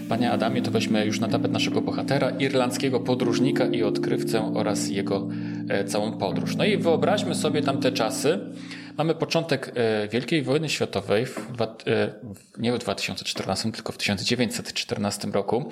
[0.10, 5.28] Panie Adamie, to weźmy już na tapet naszego bohatera, irlandzkiego podróżnika i odkrywcę oraz jego
[5.70, 6.56] e, całą podróż.
[6.56, 8.40] No i wyobraźmy sobie tamte czasy.
[8.98, 12.14] Mamy początek e, Wielkiej Wojny Światowej, w, e,
[12.58, 15.70] nie w 2014, tylko w 1914 roku.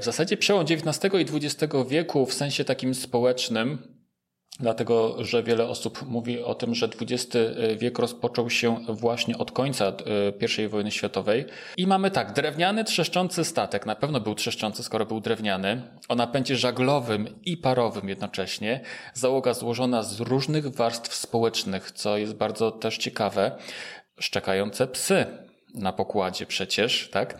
[0.00, 3.78] W zasadzie przełom XIX i XX wieku w sensie takim społecznym
[4.60, 7.36] Dlatego, że wiele osób mówi o tym, że XX
[7.76, 11.44] wiek rozpoczął się właśnie od końca e, I wojny światowej.
[11.76, 13.86] I mamy tak, drewniany, trzeszczący statek.
[13.86, 15.82] Na pewno był trzeszczący, skoro był drewniany.
[16.08, 18.80] O napędzie żaglowym i parowym jednocześnie.
[19.14, 23.58] Załoga złożona z różnych warstw społecznych, co jest bardzo też ciekawe.
[24.18, 25.26] Szczekające psy
[25.74, 27.38] na pokładzie przecież, tak?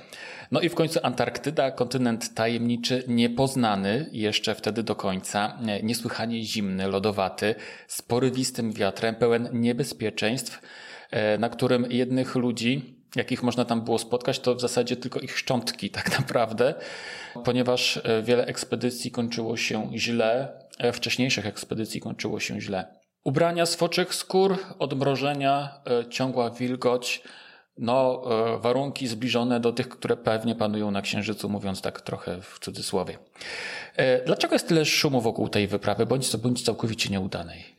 [0.54, 7.54] No i w końcu Antarktyda, kontynent tajemniczy, niepoznany jeszcze wtedy do końca, niesłychanie zimny, lodowaty,
[7.88, 10.60] z porywistym wiatrem, pełen niebezpieczeństw,
[11.10, 15.38] e, na którym jednych ludzi, jakich można tam było spotkać, to w zasadzie tylko ich
[15.38, 16.74] szczątki tak naprawdę,
[17.44, 22.86] ponieważ e, wiele ekspedycji kończyło się źle, e, wcześniejszych ekspedycji kończyło się źle.
[23.24, 27.22] Ubrania z foczych skór, odmrożenia, ciągła wilgoć,
[27.78, 28.22] no,
[28.54, 33.18] e, warunki zbliżone do tych, które pewnie panują na Księżycu, mówiąc tak trochę w cudzysłowie.
[33.96, 37.74] E, dlaczego jest tyle szumu wokół tej wyprawy, bądź, bądź całkowicie nieudanej?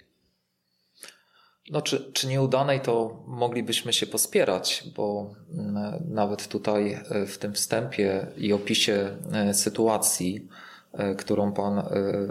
[1.72, 7.54] No, czy, czy nieudanej, to moglibyśmy się pospierać, bo mm, nawet tutaj e, w tym
[7.54, 9.18] wstępie i opisie
[9.54, 10.48] sytuacji,
[11.18, 11.84] którą Pan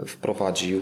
[0.07, 0.81] wprowadził,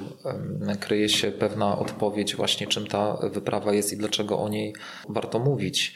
[0.79, 4.73] kryje się pewna odpowiedź właśnie, czym ta wyprawa jest i dlaczego o niej
[5.09, 5.95] warto mówić.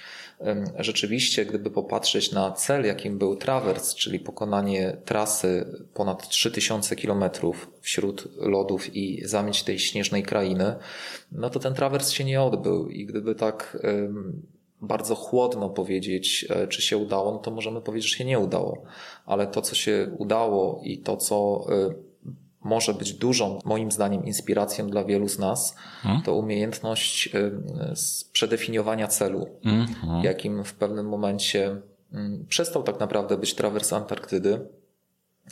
[0.79, 8.27] Rzeczywiście, gdyby popatrzeć na cel, jakim był trawers, czyli pokonanie trasy ponad 3000 kilometrów wśród
[8.35, 10.75] lodów i zamieć tej śnieżnej krainy,
[11.31, 12.89] no to ten trawers się nie odbył.
[12.89, 13.77] I gdyby tak
[14.81, 18.83] bardzo chłodno powiedzieć, e, czy się udało, no to możemy powiedzieć, że się nie udało.
[19.25, 21.93] Ale to, co się udało i to, co e,
[22.67, 26.21] może być dużą, moim zdaniem, inspiracją dla wielu z nas, hmm?
[26.21, 27.29] to umiejętność
[28.31, 30.23] przedefiniowania celu, hmm.
[30.23, 31.75] jakim w pewnym momencie
[32.49, 34.59] przestał tak naprawdę być trawers Antarktydy,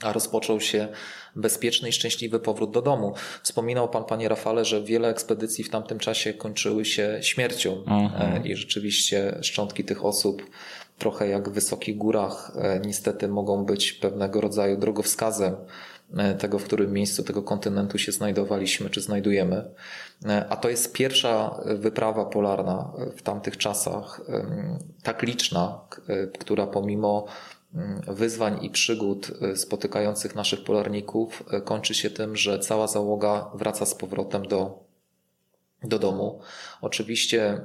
[0.02, 0.88] a rozpoczął się
[1.36, 3.14] bezpieczny i szczęśliwy powrót do domu.
[3.44, 8.46] Wspominał pan, panie Rafale, że wiele ekspedycji w tamtym czasie kończyły się śmiercią hmm.
[8.46, 10.44] i rzeczywiście szczątki tych osób
[10.98, 15.95] trochę jak w wysokich górach e, niestety mogą być pewnego rodzaju drogowskazem E,
[16.40, 19.72] tego, w którym miejscu tego kontynentu się znajdowaliśmy, czy znajdujemy.
[20.26, 24.22] E, a to jest pierwsza wyprawa polarna w tamtych czasach,
[25.04, 25.82] tak liczna,
[26.40, 27.26] która pomimo
[28.08, 33.96] wyzwań i przygód e, spotykających naszych polarników kończy się tym, że cała załoga wraca z
[33.96, 34.80] powrotem do,
[35.84, 36.40] do domu.
[36.82, 37.62] Oczywiście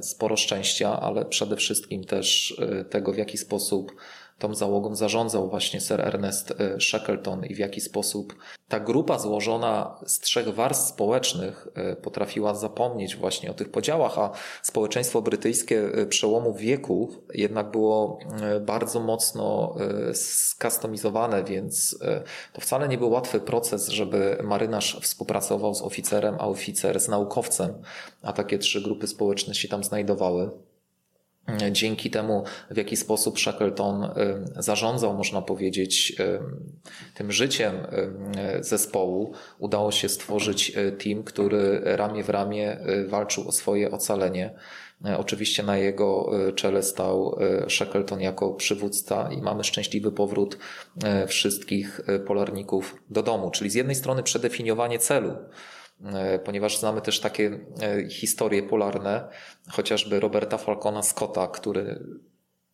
[0.00, 2.60] sporo szczęścia, ale przede wszystkim też
[2.90, 3.92] tego, w jaki sposób
[4.40, 8.34] tą załogą zarządzał właśnie Sir Ernest e, Shackleton i w jaki sposób
[8.68, 14.30] ta grupa złożona z trzech warstw społecznych e, potrafiła zapomnieć właśnie o tych podziałach, a
[14.62, 18.18] społeczeństwo brytyjskie e, przełomu wieków jednak było
[18.60, 19.74] bardzo mocno
[20.12, 21.98] skustomizowane, więc
[22.52, 27.74] to wcale nie był łatwy proces, żeby marynarz współpracował z oficerem, a oficer z naukowcem,
[28.22, 30.50] a takie trzy grupy społeczne się tam znajdowały.
[31.70, 34.10] Dzięki temu, w jaki sposób Shackleton y,
[34.62, 36.40] zarządzał, można powiedzieć, y,
[37.14, 37.74] tym życiem
[38.60, 40.72] y, zespołu, udało się stworzyć
[41.04, 44.50] team, który ramię w ramię walczył o swoje ocalenie.
[45.18, 50.58] Oczywiście na jego czele stał Shackleton jako przywódca i mamy szczęśliwy powrót
[51.26, 53.50] wszystkich polarników do domu.
[53.50, 55.36] Czyli z jednej strony przedefiniowanie celu,
[56.44, 59.28] ponieważ znamy też takie e, historie polarne,
[59.70, 62.04] chociażby Roberta Falcona Scotta, który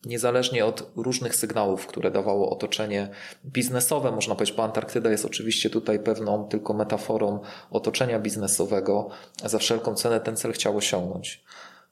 [0.05, 3.09] niezależnie od różnych sygnałów, które dawało otoczenie
[3.45, 9.09] biznesowe, można powiedzieć, bo Antarktyda jest oczywiście tutaj pewną tylko metaforą otoczenia biznesowego,
[9.45, 11.45] za wszelką cenę ten cel chciał osiągnąć.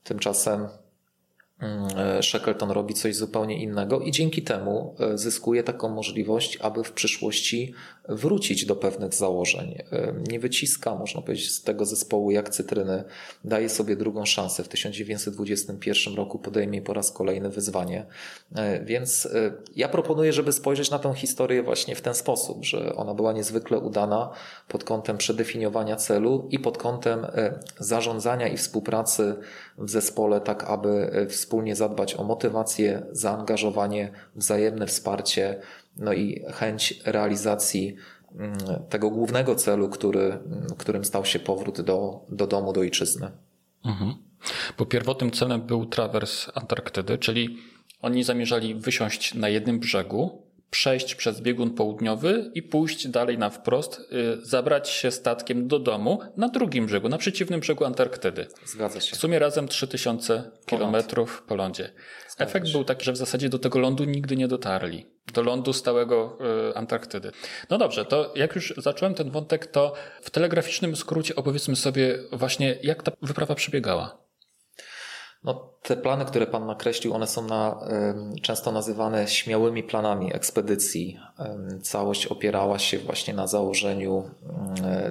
[0.05, 0.69] Tymczasem
[2.23, 7.75] Shackleton robi coś zupełnie innego i dzięki temu e, zyskuje taką możliwość, aby w przyszłości
[8.09, 9.79] wrócić do pewnych założeń.
[9.93, 13.05] E, nie wyciska, można powiedzieć, z tego zespołu jak cytryny,
[13.45, 14.65] daje sobie drugą szansę.
[14.65, 18.07] W 1921 roku podejmie po raz kolejny wyzwanie.
[18.55, 19.29] E, więc
[19.77, 23.79] ja proponuję, żeby spojrzeć na tę historię właśnie w ten sposób, że ona była niezwykle
[23.79, 24.31] udana
[24.69, 27.27] pod kątem przedefiniowania celu i pod kątem
[27.79, 29.35] zarządzania i współpracy
[29.79, 35.61] w zespole, tak aby wspólnie zadbać o motywację, zaangażowanie, wzajemne wsparcie,
[35.97, 37.97] no i chęć realizacji
[38.37, 38.59] mm,
[38.89, 43.31] tego głównego celu, który, mm, którym stał się powrót do, do domu, do ojczyzny.
[43.85, 44.15] Mhm.
[44.79, 47.59] Bo pierwotnym celem był trawers Antarktydy, czyli
[48.03, 54.01] oni zamierzali wysiąść na jednym brzegu, przejść przez biegun południowy i pójść dalej na wprost,
[54.01, 58.47] y, zabrać się statkiem do domu na drugim brzegu, na przeciwnym brzegu Antarktydy.
[58.65, 59.17] Zgadza się.
[59.17, 61.93] W sumie razem 3000 kilometrów po lądzie.
[62.29, 62.73] Zgadza Efekt się.
[62.73, 65.07] był taki, że w zasadzie do tego lądu nigdy nie dotarli.
[65.35, 66.39] Do lądu stałego
[66.71, 67.31] y, Antarktydy.
[67.71, 72.79] No dobrze, to jak już zacząłem ten wątek, to w telegraficznym skrócie opowiedzmy sobie właśnie,
[72.83, 74.24] jak ta wyprawa przebiegała.
[75.45, 77.81] No, te plany, które Pan nakreślił, one są na,
[78.43, 81.19] często nazywane śmiałymi planami ekspedycji.
[81.83, 84.31] Całość opierała się właśnie na założeniu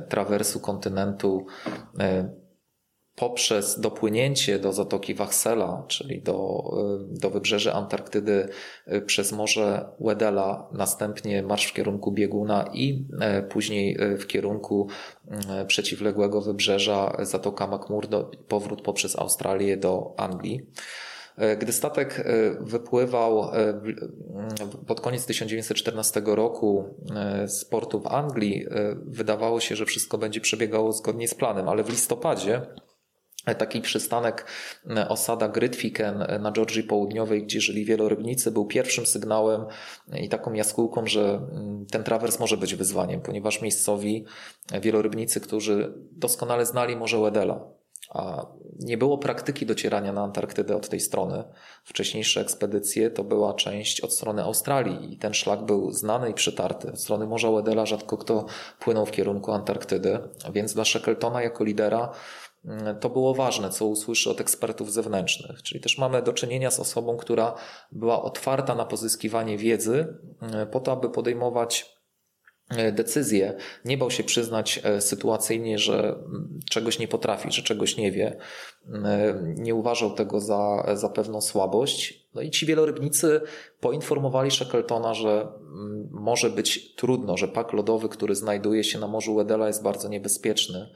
[0.09, 1.45] trawersu kontynentu
[3.15, 6.63] poprzez dopłynięcie do Zatoki Wachsela, czyli do,
[7.13, 8.49] y, do wybrzeży Antarktydy
[8.93, 13.05] y, przez Morze Wedela, następnie marsz w kierunku bieguna i
[13.39, 14.87] y, później w kierunku
[15.67, 20.65] przeciwległego wybrzeża Zatoka McMurdo, powrót poprzez Australię do Anglii.
[21.59, 22.25] Gdy statek
[22.59, 23.51] wypływał
[24.87, 26.95] pod koniec 1914 roku
[27.47, 28.65] z portu w Anglii,
[29.05, 32.61] wydawało się, że wszystko będzie przebiegało zgodnie z planem, ale w listopadzie
[33.57, 34.45] Taki przystanek
[34.89, 39.65] e, osada Grytwiken e, na Georgii Południowej, gdzie żyli wielorybnicy, był pierwszym sygnałem
[40.21, 44.25] i taką jaskółką, że mm, ten trawers może być wyzwaniem, ponieważ miejscowi
[44.71, 47.59] e, wielorybnicy, którzy doskonale znali Morze Wedela,
[48.09, 48.45] a
[48.79, 51.43] nie było praktyki docierania na Antarktydę od tej strony.
[51.83, 56.91] Wcześniejsze ekspedycje to była część od strony Australii i ten szlak był znany i przytarty.
[56.91, 58.45] Od strony Morza Wedela rzadko kto
[58.79, 60.19] płynął w kierunku Antarktydy,
[60.53, 62.09] więc dla Shackletona jako lidera
[62.99, 65.63] to było ważne, co usłyszy od ekspertów zewnętrznych.
[65.63, 67.55] Czyli też mamy do czynienia z osobą, która
[67.91, 71.95] była otwarta na pozyskiwanie wiedzy mm, po to, aby podejmować
[72.69, 73.57] e, decyzje.
[73.85, 78.37] Nie bał się przyznać e, sytuacyjnie, że mm, czegoś nie potrafi, że czegoś nie wie.
[78.93, 82.27] E, nie uważał tego za, za pewną słabość.
[82.33, 83.41] No i ci wielorybnicy
[83.79, 85.47] poinformowali Shackletona, że
[86.11, 90.89] może być trudno, że pak lodowy, który znajduje się na Morzu Wedela jest bardzo niebezpieczny.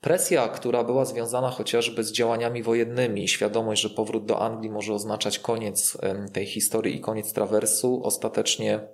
[0.00, 5.38] Presja, która była związana chociażby z działaniami wojennymi, świadomość, że powrót do Anglii może oznaczać
[5.38, 5.98] koniec
[6.32, 8.88] tej historii i koniec trawersu, ostatecznie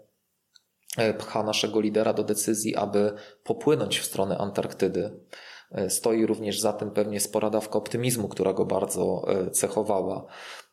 [0.97, 3.12] e, pcha naszego lidera do decyzji, aby
[3.45, 5.21] popłynąć w stronę Antarktydy.
[5.73, 10.27] E, stoi również za tym pewnie spora dawka optymizmu, która go bardzo e, cechowała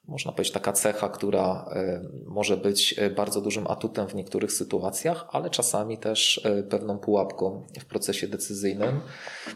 [0.08, 5.26] można powiedzieć, taka cecha, która e, może być e, bardzo dużym atutem w niektórych sytuacjach,
[5.30, 9.00] ale czasami też e, pewną pułapką w procesie decyzyjnym.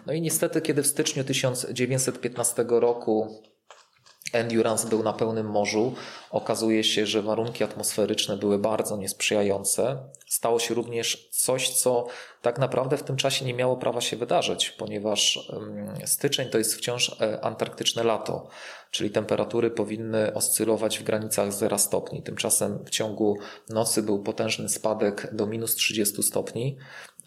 [0.06, 3.42] No i niestety, kiedy w styczniu 1915 roku
[4.34, 5.94] Endurance był na pełnym morzu.
[6.32, 9.98] Okazuje się, że warunki atmosferyczne były bardzo niesprzyjające.
[10.28, 12.08] Stało się również coś, co
[12.42, 15.52] tak naprawdę w tym czasie nie miało prawa się wydarzyć, ponieważ
[16.06, 18.48] styczeń to jest wciąż e, antarktyczne lato,
[18.92, 22.24] czyli temperatury powinny oscylować w granicach 0 stopni.
[22.24, 23.38] Tymczasem w ciągu
[23.70, 26.78] nocy był potężny spadek do minus 30 stopni,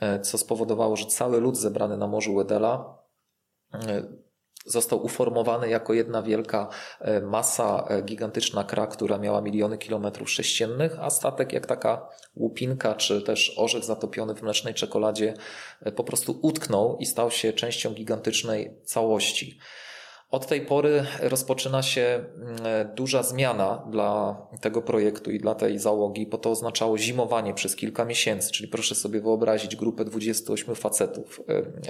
[0.01, 2.99] e, co spowodowało, że cały lód zebrany na Morzu Wedela
[3.75, 4.03] e,
[4.67, 6.69] został uformowany jako jedna wielka
[7.01, 12.95] e, masa, e, gigantyczna kra, która miała miliony kilometrów sześciennych, a statek jak taka łupinka
[12.95, 15.35] czy też orzech zatopiony w mlecznej czekoladzie
[15.83, 19.59] e, po prostu utknął i stał się częścią gigantycznej całości.
[20.31, 26.27] Od tej pory rozpoczyna się mm, duża zmiana dla tego projektu i dla tej załogi,
[26.27, 28.53] bo to oznaczało zimowanie przez kilka miesięcy.
[28.53, 31.41] Czyli proszę sobie wyobrazić grupę 28 facetów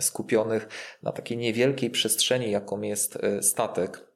[0.00, 0.68] skupionych
[1.03, 4.10] na takiej niewielkiej przestrzeni, jaką jest e, statek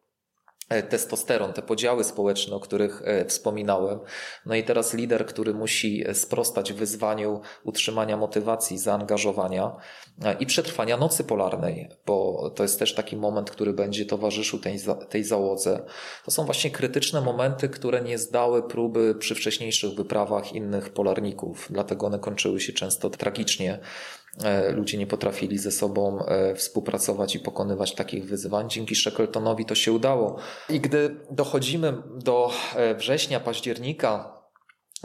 [0.68, 3.98] testosteron, te podziały społeczne, o których e, wspominałem.
[4.46, 9.76] No i teraz lider, który musi sprostać wyzwaniu utrzymania motywacji, zaangażowania
[10.24, 14.78] e, i przetrwania nocy polarnej, bo to jest też taki moment, który będzie towarzyszył tej,
[15.08, 15.84] tej załodze.
[16.24, 22.06] To są właśnie krytyczne momenty, które nie zdały próby przy wcześniejszych wyprawach innych polarników, dlatego
[22.06, 23.78] one kończyły się często tragicznie.
[24.70, 28.70] Ludzie nie potrafili ze sobą współpracować i pokonywać takich wyzwań.
[28.70, 30.36] Dzięki Shackletonowi to się udało.
[30.68, 32.50] I gdy dochodzimy do
[32.96, 34.34] września, października,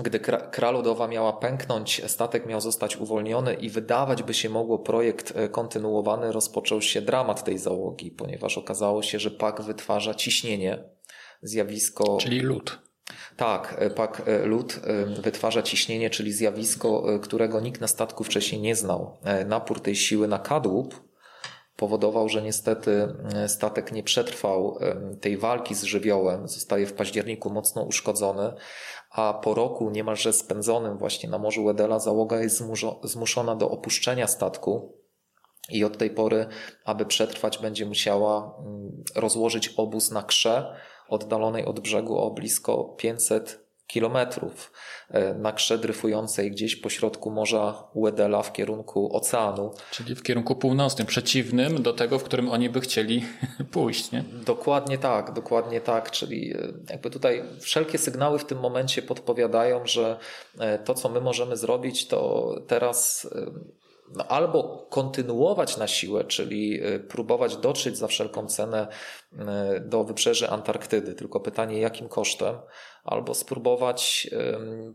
[0.03, 0.19] gdy
[0.51, 5.49] Kra Lodowa miała pęknąć, statek miał zostać uwolniony i wydawać by się mogło projekt e,
[5.49, 10.83] kontynuowany, rozpoczął się dramat tej załogi, ponieważ okazało się, że pak wytwarza ciśnienie,
[11.41, 12.17] zjawisko.
[12.21, 12.88] Czyli lód.
[13.37, 14.79] Tak, e, pak e, lód
[15.21, 19.17] wytwarza ciśnienie, czyli zjawisko, którego nikt na statku wcześniej nie znał.
[19.45, 21.09] Napór tej siły na kadłub
[21.75, 23.15] powodował, że niestety
[23.47, 24.79] statek nie przetrwał
[25.21, 26.47] tej walki z żywiołem.
[26.47, 28.53] Zostaje w październiku mocno uszkodzony,
[29.11, 32.63] a po roku niemalże spędzonym właśnie na Morzu Wedela załoga jest
[33.03, 34.99] zmuszona do opuszczenia statku
[35.69, 36.47] i od tej pory,
[36.85, 40.75] aby przetrwać, będzie musiała mm, rozłożyć obóz na krze
[41.09, 44.71] oddalonej od brzegu o blisko 500 kilometrów
[45.09, 49.71] e, na krze dryfującej gdzieś pośrodku Morza Uedela w kierunku oceanu.
[49.91, 53.25] Czyli w kierunku północnym, przeciwnym do tego, w którym oni by chcieli
[53.71, 54.23] pójść, nie?
[54.45, 56.11] Dokładnie tak, dokładnie tak.
[56.11, 60.17] Czyli e, jakby tutaj wszelkie sygnały w tym momencie podpowiadają, że
[60.59, 63.27] e, to, co my możemy zrobić, to teraz
[64.15, 68.87] no, albo kontynuować na siłę, czyli próbować dotrzeć za wszelką cenę
[69.81, 72.55] do wybrzeży Antarktydy, tylko pytanie jakim kosztem,
[73.03, 74.29] albo spróbować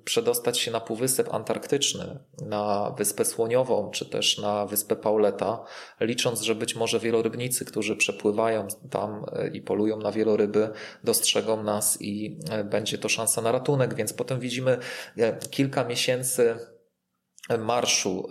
[0.04, 5.64] przedostać się na Półwysep Antarktyczny, na Wyspę Słoniową, czy też na Wyspę Pauleta,
[6.00, 10.70] licząc, że być może wielorybnicy, którzy przepływają tam e, i polują na wieloryby,
[11.04, 13.94] dostrzegą nas i będzie to szansa na ratunek.
[13.94, 14.78] Więc potem widzimy
[15.50, 16.73] kilka miesięcy
[17.58, 18.28] marszu,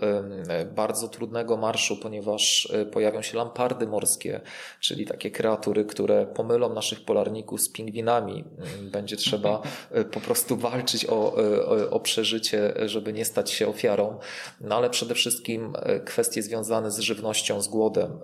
[0.75, 4.41] bardzo trudnego marszu, ponieważ e, pojawią się lampardy morskie,
[4.79, 8.43] czyli takie kreatury, które pomylą naszych polarników z pingwinami.
[8.81, 13.67] Będzie trzeba e, po prostu walczyć o, e, o, o przeżycie, żeby nie stać się
[13.67, 14.19] ofiarą.
[14.61, 15.73] No ale przede wszystkim
[16.05, 18.19] kwestie związane z żywnością, z głodem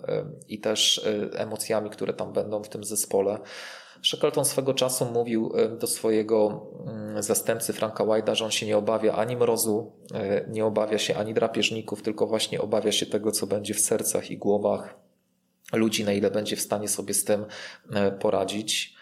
[0.48, 1.02] i też
[1.34, 3.40] emocjami, które tam będą w tym zespole.
[4.04, 8.78] Shackleton swego czasu mówił e, do swojego mm, zastępcy Franka White'a, że on się nie
[8.78, 13.48] obawia ani mrozu, e, nie obawia się ani drapieżników, tylko właśnie obawia się tego, co
[13.48, 14.96] będzie w sercach i głowach
[15.74, 17.46] ludzi, na ile będzie w stanie sobie z tym
[17.94, 19.00] e, poradzić.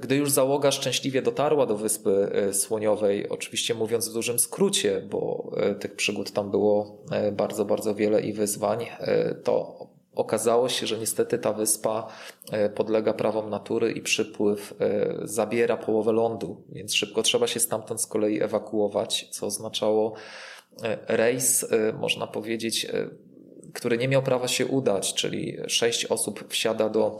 [0.00, 5.96] Gdy już załoga szczęśliwie dotarła do Wyspy Słoniowej, oczywiście mówiąc w dużym skrócie, bo tych
[5.96, 8.86] przygód tam było bardzo, bardzo wiele i wyzwań,
[9.44, 12.08] to Okazało się, że niestety ta wyspa
[12.52, 18.00] e, podlega prawom natury i przypływ e, zabiera połowę lądu, więc szybko trzeba się stamtąd
[18.00, 20.14] z kolei ewakuować, co oznaczało
[20.82, 21.66] e, rejs,
[22.00, 22.86] można powiedzieć,
[23.74, 27.18] który nie miał prawa się udać, czyli sześć osób wsiada do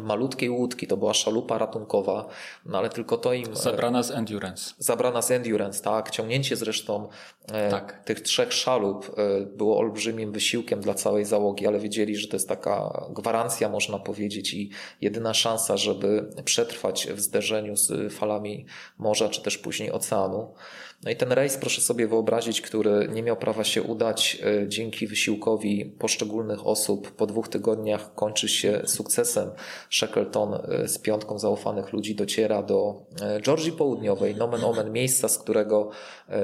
[0.00, 2.26] malutkiej łódki, to była szalupa ratunkowa,
[2.66, 3.56] no ale tylko to im...
[3.56, 4.74] Zabrana z Endurance.
[4.78, 6.10] Zabrana z Endurance, tak.
[6.10, 7.08] Ciągnięcie zresztą
[7.52, 8.04] e, tak.
[8.04, 12.48] tych trzech szalup e, było olbrzymim wysiłkiem dla całej załogi, ale wiedzieli, że to jest
[12.48, 14.70] taka gwarancja, można powiedzieć, i
[15.00, 18.66] jedyna szansa, żeby przetrwać w zderzeniu z falami
[18.98, 20.54] morza, czy też później oceanu.
[21.02, 25.06] No i ten rejs, proszę sobie wyobrazić, który nie miał prawa się udać e, dzięki
[25.06, 29.50] wysiłkowi poszczególnych osób, po dwóch tygodniach kończy się sukcesem.
[29.90, 35.38] Shackleton e, z piątką zaufanych ludzi dociera do e, Georgii Południowej, nomen omen miejsca, z
[35.38, 35.90] którego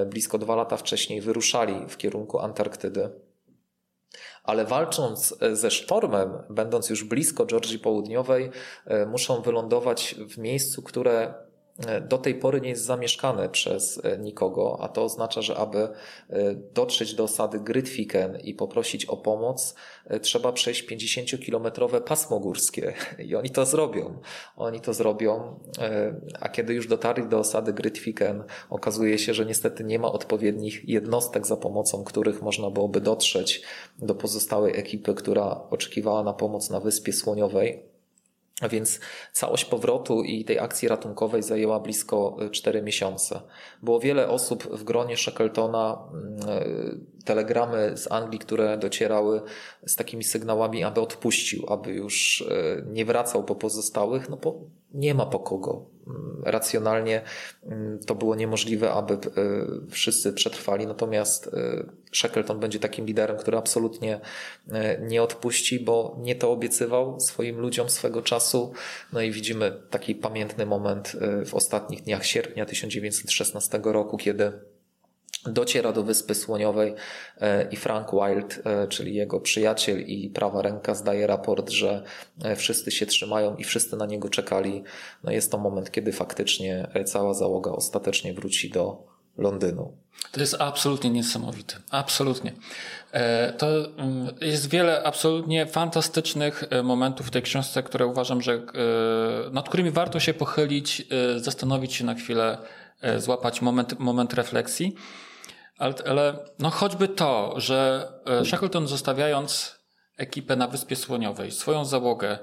[0.06, 3.10] blisko dwa lata wcześniej wyruszali w kierunku Antarktydy.
[4.44, 8.50] Ale walcząc ze sztormem, będąc już blisko Georgii Południowej,
[9.06, 11.34] muszą wylądować w miejscu, które
[12.08, 15.88] do tej pory nie jest zamieszkane przez e, nikogo, a to oznacza, że aby e,
[16.54, 19.74] dotrzeć do osady Grytwiken i poprosić o pomoc,
[20.22, 22.94] trzeba przejść 50-kilometrowe pasmo górskie
[23.28, 24.18] i oni to zrobią.
[24.56, 25.60] Oni to zrobią,
[26.40, 31.46] a kiedy już dotarli do osady Grytwiken, okazuje się, że niestety nie ma odpowiednich jednostek,
[31.46, 33.62] za pomocą których można byłoby dotrzeć
[33.98, 37.89] do pozostałej ekipy, która oczekiwała na pomoc na Wyspie Słoniowej.
[38.60, 39.00] A więc
[39.32, 43.40] całość powrotu i tej akcji ratunkowej zajęła blisko 4 y, miesiące.
[43.82, 45.98] Było wiele osób w gronie Shackletona,
[47.19, 49.42] y, telegramy z Anglii, które docierały
[49.86, 54.60] z takimi sygnałami, aby odpuścił, aby już y, nie wracał po pozostałych, no bo
[54.94, 55.86] nie ma po kogo.
[56.06, 57.22] Mm, racjonalnie
[57.62, 59.18] mm, to było niemożliwe, aby
[59.90, 61.50] wszyscy przetrwali, natomiast
[62.12, 64.20] Shackleton będzie takim liderem, który absolutnie
[65.00, 68.72] nie odpuści, bo nie to obiecywał swoim ludziom swego czasu.
[69.12, 71.16] No i widzimy taki pamiętny moment
[71.46, 74.52] w ostatnich dniach sierpnia 1916 roku, kiedy
[75.46, 76.94] dociera do Wyspy Słoniowej
[77.70, 82.02] i Frank Wild, czyli jego przyjaciel i prawa ręka zdaje raport, że
[82.56, 84.84] wszyscy się trzymają i wszyscy na niego czekali.
[85.24, 89.96] No jest to moment, kiedy faktycznie cała załoga ostatecznie wróci do Londynu.
[90.32, 91.76] To jest absolutnie niesamowite.
[91.90, 92.52] Absolutnie.
[93.12, 93.66] E, to
[93.96, 98.60] mm, jest wiele absolutnie fantastycznych e, momentów w tej książce, które uważam, że e,
[99.50, 102.58] nad którymi warto się pochylić, zastanowić się na chwilę,
[103.18, 104.94] złapać moment, moment refleksji.
[105.80, 108.08] Ale, ale no choćby to, że
[108.44, 109.80] Shackleton zostawiając
[110.16, 112.38] ekipę na Wyspie Słoniowej, swoją załogę,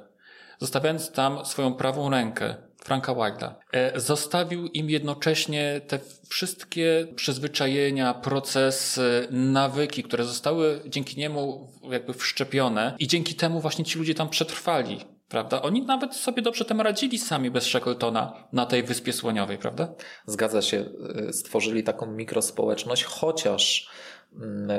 [0.59, 3.55] zostawiając tam swoją prawą rękę, Franka Wilda.
[3.71, 12.95] E, zostawił im jednocześnie te wszystkie przyzwyczajenia, procesy, nawyki, które zostały dzięki niemu jakby wszczepione
[12.99, 15.16] i dzięki temu właśnie ci ludzie tam przetrwali.
[15.29, 15.61] Prawda?
[15.61, 19.93] Oni nawet sobie dobrze tam radzili sami bez Shackletona na tej Wyspie Słoniowej, prawda?
[20.25, 20.85] Zgadza się.
[21.27, 23.89] E, stworzyli taką mikrospołeczność, chociaż
[24.35, 24.69] Mm,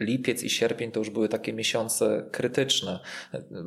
[0.00, 3.00] lipiec i sierpień to już były takie miesiące krytyczne.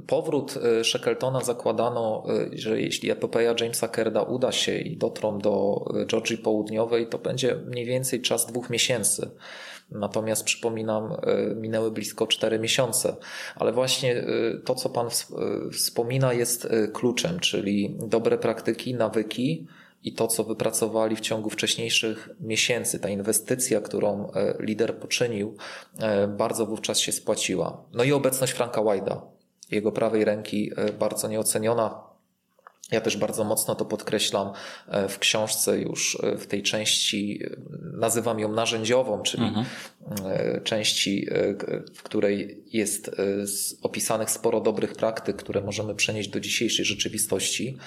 [0.07, 5.85] Powrót y, Shackletona zakładano, y, że jeśli epopeja Jamesa Kerda uda się i dotrą do
[6.01, 9.31] y, Georgii Południowej, to będzie mniej więcej czas dwóch miesięcy.
[9.91, 11.15] Natomiast przypominam,
[11.55, 13.15] minęły blisko cztery miesiące.
[13.55, 14.23] Ale właśnie
[14.65, 15.07] to, co Pan
[15.73, 19.67] wspomina, jest kluczem, czyli dobre praktyki, nawyki,
[20.03, 25.57] i to, co wypracowali w ciągu wcześniejszych miesięcy, ta inwestycja, którą e, lider poczynił,
[25.99, 27.83] e, bardzo wówczas się spłaciła.
[27.93, 29.21] No i obecność Franka Wajda,
[29.71, 32.10] jego prawej ręki, e, bardzo nieoceniona.
[32.91, 34.53] Ja też bardzo mocno to podkreślam
[35.09, 37.43] w książce już w tej części,
[37.93, 39.65] nazywam ją narzędziową, czyli mhm.
[40.63, 41.27] części,
[41.93, 43.11] w której jest
[43.81, 47.77] opisanych sporo dobrych praktyk, które możemy przenieść do dzisiejszej rzeczywistości.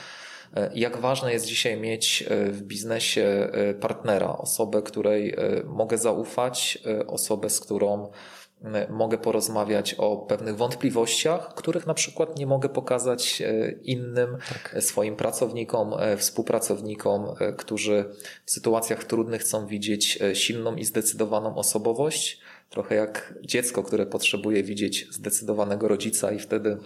[0.57, 6.78] E, jak ważne jest dzisiaj mieć e, w biznesie e, partnera, osobę, której mogę zaufać,
[7.07, 8.11] osobę, z którą
[8.90, 13.42] mogę porozmawiać o pewnych wątpliwościach, których na przykład nie mogę pokazać
[13.82, 14.82] innym tak.
[14.82, 18.04] swoim pracownikom, współpracownikom, którzy
[18.44, 22.40] w sytuacjach trudnych chcą widzieć silną i zdecydowaną osobowość.
[22.70, 26.78] Trochę jak dziecko, które potrzebuje widzieć zdecydowanego rodzica i wtedy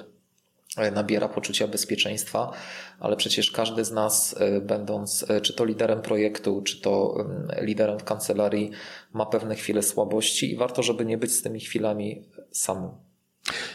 [0.76, 2.52] E, nabiera poczucia bezpieczeństwa,
[3.00, 7.24] ale przecież każdy z nas, e, będąc e, czy to liderem projektu, czy to
[7.60, 8.70] liderem w kancelarii,
[9.12, 12.90] ma pewne chwile słabości i warto, żeby nie być z tymi chwilami samym.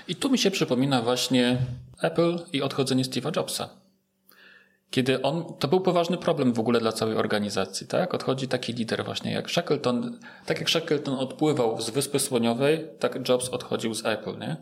[0.08, 1.58] I tu mi się przypomina właśnie
[2.02, 3.70] Apple i odchodzenie Steve'a Jobsa.
[4.90, 8.14] Kiedy on, to był poważny problem w ogóle dla całej organizacji, tak?
[8.14, 13.50] Odchodzi taki lider właśnie jak Shackleton, tak jak Shackleton odpływał z Wyspy Słoniowej, tak Jobs
[13.50, 14.58] odchodził z Apple, nie?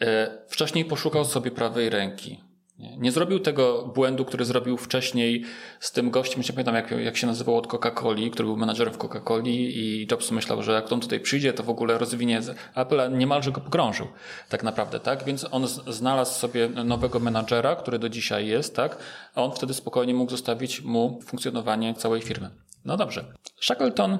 [0.00, 2.40] E, wcześniej poszukał sobie prawej ręki.
[2.78, 5.44] Nie zrobił tego błędu, który zrobił wcześniej
[5.80, 8.98] z tym gościem, nie pamiętam jak, jak się nazywał od Coca-Coli, który był menadżerem w
[8.98, 12.40] Coca-Coli i Jobs myślał, że jak on tutaj przyjdzie, to w ogóle rozwinie
[12.74, 14.06] Apple, a niemalże go pogrążył.
[14.48, 15.24] Tak naprawdę, tak?
[15.24, 18.98] Więc on znalazł sobie nowego menadżera, który do dzisiaj jest, tak?
[19.34, 22.50] A on wtedy spokojnie mógł zostawić mu funkcjonowanie całej firmy.
[22.84, 23.24] No dobrze.
[23.60, 24.18] Shackleton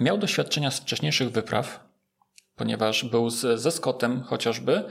[0.00, 1.90] miał doświadczenia z wcześniejszych wypraw,
[2.56, 4.84] ponieważ był z, ze Scottem chociażby.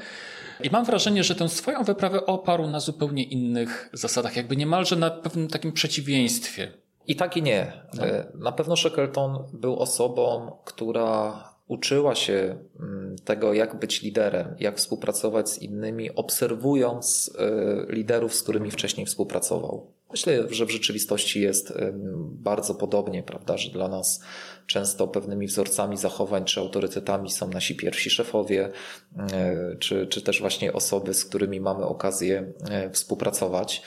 [0.63, 5.09] I mam wrażenie, że tę swoją wyprawę oparł na zupełnie innych zasadach, jakby niemalże na
[5.09, 6.71] pewnym takim przeciwieństwie.
[7.07, 7.71] I tak i nie.
[7.93, 8.03] No.
[8.35, 15.49] Na pewno Shackleton był osobą, która uczyła się mm, tego, jak być liderem, jak współpracować
[15.49, 19.91] z innymi, obserwując e, liderów, z którymi wcześniej współpracował.
[20.11, 21.73] Myślę, że w rzeczywistości jest
[22.19, 24.23] bardzo podobnie, prawda, że dla nas
[24.69, 28.71] często pewnymi wzorcami zachowań czy autorytetami są nasi pierwsi szefowie,
[29.17, 33.81] e, czy, czy też właśnie osoby, z którymi mamy okazję e, współpracować.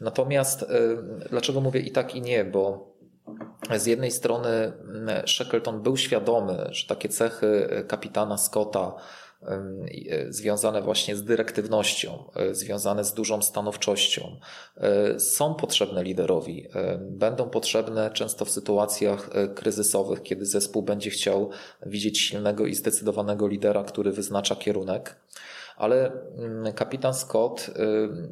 [0.00, 0.66] Natomiast e,
[1.30, 2.92] dlaczego mówię i tak i nie, bo
[3.76, 4.72] z jednej strony
[5.26, 8.94] Shackleton był świadomy, że takie cechy kapitana Scotta,
[10.28, 14.36] związane właśnie z dyrektywnością, e, związane z dużą stanowczością,
[14.76, 16.66] e, są potrzebne liderowi.
[17.00, 21.50] Będą potrzebne często w sytuacjach kryzysowych, kiedy zespół będzie chciał
[21.86, 25.16] widzieć silnego i zdecydowanego lidera, który wyznacza kierunek
[25.76, 27.72] ale mm, kapitan Scott y,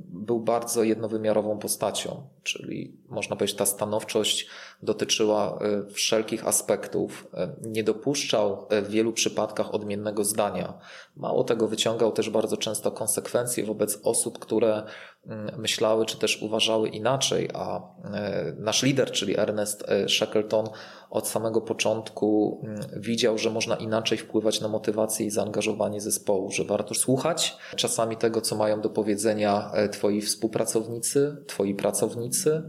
[0.07, 4.49] był bardzo jednowymiarową postacią, czyli można powiedzieć, ta stanowczość
[4.83, 7.29] dotyczyła y, wszelkich aspektów.
[7.65, 10.75] Y, nie dopuszczał w wielu przypadkach odmiennego zdania.
[11.17, 14.83] Mało tego, wyciągał też bardzo często konsekwencje wobec osób, które
[15.57, 17.81] myślały czy też uważały inaczej, a
[18.59, 20.69] nasz lider, czyli Ernest Shackleton,
[21.15, 26.65] od samego początku mm, widział, że można inaczej wpływać na motywację i zaangażowanie zespołu, że
[26.65, 32.63] warto słuchać czasami tego, co mają do powiedzenia e, Twoi współpracownicy, Twoi pracownicy,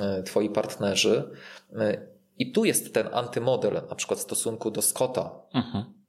[0.00, 1.30] e, Twoi partnerzy.
[1.76, 2.06] E,
[2.38, 5.30] I tu jest ten antymodel, na przykład w stosunku do Scotta.
[5.54, 5.99] Mhm.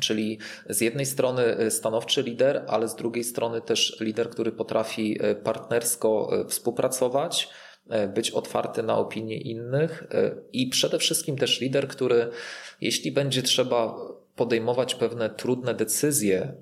[0.00, 0.38] Czyli
[0.68, 7.48] z jednej strony stanowczy lider, ale z drugiej strony też lider, który potrafi partnersko współpracować,
[8.14, 10.06] być otwarty na opinie innych
[10.52, 12.30] i przede wszystkim też lider, który
[12.80, 13.94] jeśli będzie trzeba
[14.36, 16.54] podejmować pewne trudne decyzje,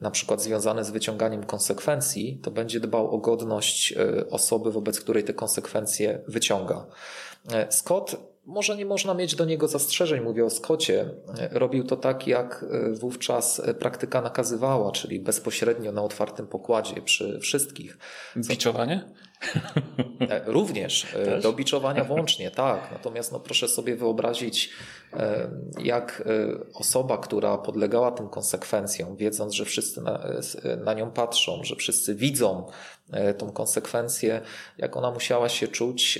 [0.00, 3.94] na przykład związane z wyciąganiem konsekwencji, to będzie dbał o godność
[4.30, 6.86] osoby, wobec której te konsekwencje wyciąga.
[7.70, 11.10] Scott może nie można mieć do niego zastrzeżeń, mówię o Skocie.
[11.50, 17.98] Robił to tak, jak e, wówczas praktyka nakazywała, czyli bezpośrednio na otwartym pokładzie przy wszystkich.
[18.36, 19.04] Biczowanie?
[20.20, 21.42] E, również, e, Też?
[21.42, 22.88] do biczowania włącznie, tak.
[22.92, 24.70] Natomiast no, proszę sobie wyobrazić,
[25.82, 26.22] jak
[26.74, 30.26] osoba, która podlegała tym konsekwencjom, wiedząc, że wszyscy na,
[30.84, 32.66] na nią patrzą, że wszyscy widzą
[33.38, 34.40] tą konsekwencję,
[34.78, 36.18] jak ona musiała się czuć,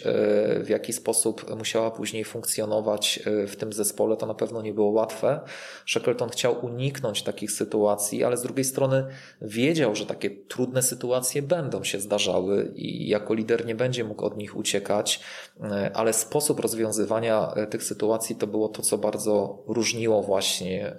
[0.61, 5.41] w jaki sposób musiała później funkcjonować w tym zespole, to na pewno nie było łatwe.
[5.87, 9.07] Shackleton chciał uniknąć takich sytuacji, ale z drugiej strony
[9.41, 14.37] wiedział, że takie trudne sytuacje będą się zdarzały i jako lider nie będzie mógł od
[14.37, 15.21] nich uciekać,
[15.95, 20.97] ale sposób rozwiązywania tych sytuacji to było to, co bardzo różniło właśnie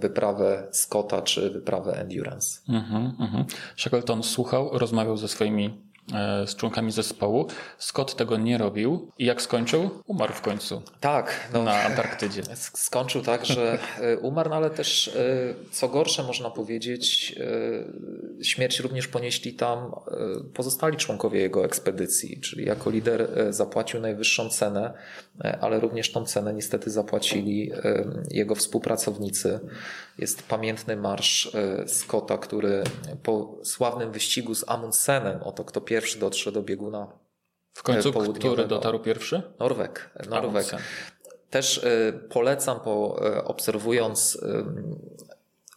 [0.00, 2.60] wyprawę Scotta czy wyprawę Endurance.
[2.68, 3.44] Mhm, mhm.
[3.76, 5.93] Shackleton słuchał, rozmawiał ze swoimi E,
[6.46, 7.46] z członkami zespołu.
[7.78, 9.90] Scott tego nie robił i jak skończył?
[10.06, 10.82] Umarł w końcu.
[11.00, 11.48] Tak.
[11.52, 12.42] No, na Antarktydzie.
[12.86, 15.12] Skończył tak, że e, umarł, no ale też e,
[15.70, 17.34] co gorsze można powiedzieć,
[18.42, 19.92] śmierć również ponieśli tam
[20.54, 24.92] pozostali członkowie jego ekspedycji, czyli jako lider zapłacił najwyższą cenę,
[25.60, 27.70] ale również tą cenę niestety zapłacili
[28.30, 29.60] jego współpracownicy.
[30.18, 31.52] Jest pamiętny marsz
[31.86, 32.84] Scotta, który
[33.22, 37.06] po sławnym wyścigu z Amundsenem, oto kto pierwszy pierwszy dotrze do bieguna
[37.72, 39.42] W końcu który dotarł pierwszy?
[39.58, 40.10] Norweg.
[40.30, 40.66] Norweg.
[41.50, 44.38] Też e, polecam, po, e, obserwując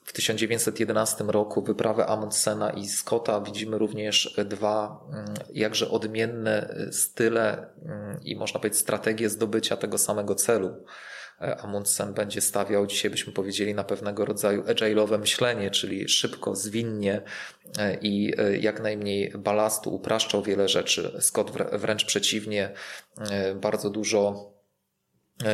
[0.06, 8.20] w 1911 roku wyprawę Amundsena i Scotta widzimy również dwa mm, jakże odmienne style mm,
[8.24, 10.86] i można powiedzieć strategie zdobycia tego samego celu.
[11.42, 17.22] E, Amundsen będzie stawiał, dzisiaj byśmy powiedzieli, na pewnego rodzaju agile'owe myślenie, czyli szybko, zwinnie
[17.80, 21.18] e, i e, jak najmniej balastu, upraszczał wiele rzeczy.
[21.20, 22.74] Scott wręcz przeciwnie,
[23.56, 24.52] bardzo dużo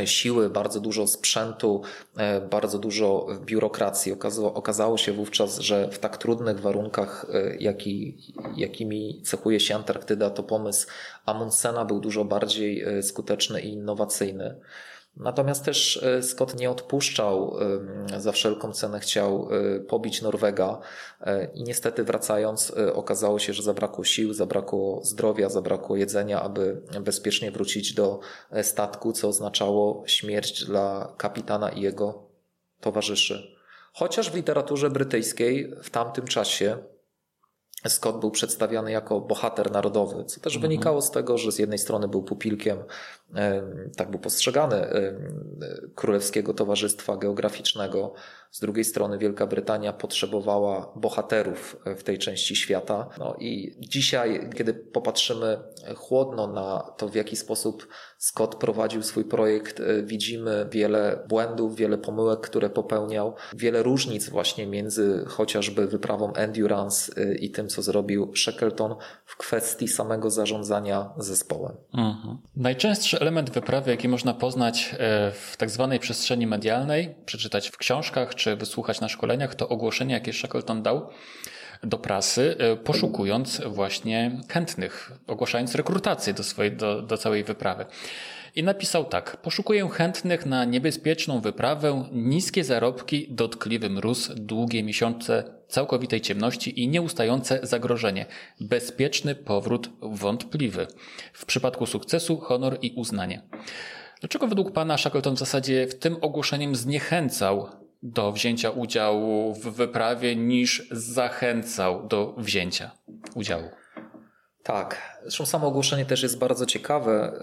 [0.06, 1.82] siły, bardzo dużo sprzętu,
[2.50, 4.12] bardzo dużo biurokracji.
[4.12, 7.26] Okazało, okazało się wówczas, że w tak trudnych warunkach,
[7.60, 8.18] jaki,
[8.56, 10.88] jakimi cechuje się Antarktyda, to pomysł
[11.26, 14.60] Amundsena był dużo bardziej skuteczny i innowacyjny.
[15.18, 17.56] Natomiast też e, Scott nie odpuszczał,
[18.18, 20.80] za wszelką cenę chciał e, pobić Norwega
[21.22, 27.52] e, i niestety wracając okazało się, że zabrakło sił, zabrakło zdrowia, zabrakło jedzenia, aby bezpiecznie
[27.52, 28.20] wrócić do
[28.62, 32.24] statku, co oznaczało śmierć dla kapitana i jego
[32.82, 33.58] towarzyszy.
[33.94, 36.78] Chociaż w literaturze brytyjskiej w tamtym czasie
[37.90, 40.62] Scott był przedstawiany jako bohater narodowy, co też mhm.
[40.62, 42.78] wynikało z tego, że z jednej strony był pupilkiem,
[43.98, 44.88] tak był postrzegany,
[45.96, 48.14] Królewskiego Towarzystwa Geograficznego,
[48.54, 53.10] z drugiej strony Wielka Brytania potrzebowała bohaterów w tej części świata.
[53.20, 55.60] No i dzisiaj, kiedy popatrzymy
[55.96, 57.88] chłodno na to, w jaki sposób
[58.18, 64.68] Scott prowadził swój projekt, e, widzimy wiele błędów, wiele pomyłek, które popełniał, wiele różnic właśnie
[64.68, 68.96] między chociażby wyprawą Endurance e, i tym, co zrobił Shackleton
[69.26, 71.76] w kwestii samego zarządzania zespołem.
[71.94, 72.38] Mhm.
[72.56, 78.36] Najczęstszy element wyprawy, jaki można poznać e, w tak zwanej przestrzeni medialnej, przeczytać w książkach
[78.44, 81.10] czy wysłuchać na szkoleniach, to ogłoszenie, jakie Shackleton dał
[81.84, 87.86] do prasy, poszukując właśnie chętnych, ogłaszając rekrutację do, swojej, do, do całej wyprawy.
[88.56, 96.22] I napisał tak: Poszukuję chętnych na niebezpieczną wyprawę, niskie zarobki, dotkliwy mróz, długie miesiące całkowitej
[96.22, 98.26] ciemności i nieustające zagrożenie.
[98.60, 100.88] Bezpieczny powrót wątpliwy.
[101.34, 103.42] W przypadku sukcesu honor i uznanie.
[104.20, 110.36] Dlaczego według Pana Shackleton w zasadzie w tym ogłoszeniem zniechęcał do wzięcia udziału w wyprawie
[110.36, 112.92] niż zachęcał do wzięcia
[113.36, 113.70] udziału?
[114.64, 117.40] Tak, zresztą samo ogłoszenie też jest bardzo ciekawe.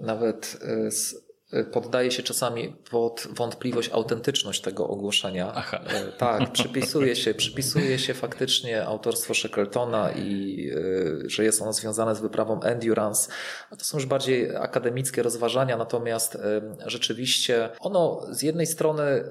[0.00, 0.90] Nawet e,
[1.72, 5.52] poddaje się czasami pod wątpliwość autentyczność tego ogłoszenia.
[5.54, 5.80] Aha.
[5.86, 12.16] E, tak, przypisuje się, przypisuje się faktycznie autorstwo Shackletona i e, że jest ono związane
[12.16, 13.30] z wyprawą Endurance.
[13.78, 16.38] To są już bardziej akademickie rozważania, natomiast
[16.86, 19.24] rzeczywiście ono z jednej strony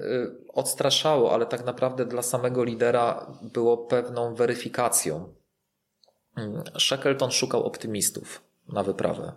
[0.48, 5.34] odstraszało, ale tak naprawdę dla samego lidera było pewną weryfikacją
[6.78, 9.32] Shackleton szukał optymistów na wyprawę.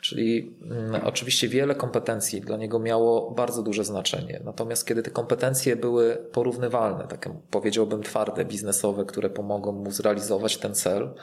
[0.00, 4.40] Czyli mm, oczywiście wiele kompetencji dla niego miało bardzo duże znaczenie.
[4.44, 10.74] Natomiast kiedy te kompetencje były porównywalne, takie powiedziałbym twarde, biznesowe, które pomogą mu zrealizować ten
[10.74, 11.14] cel,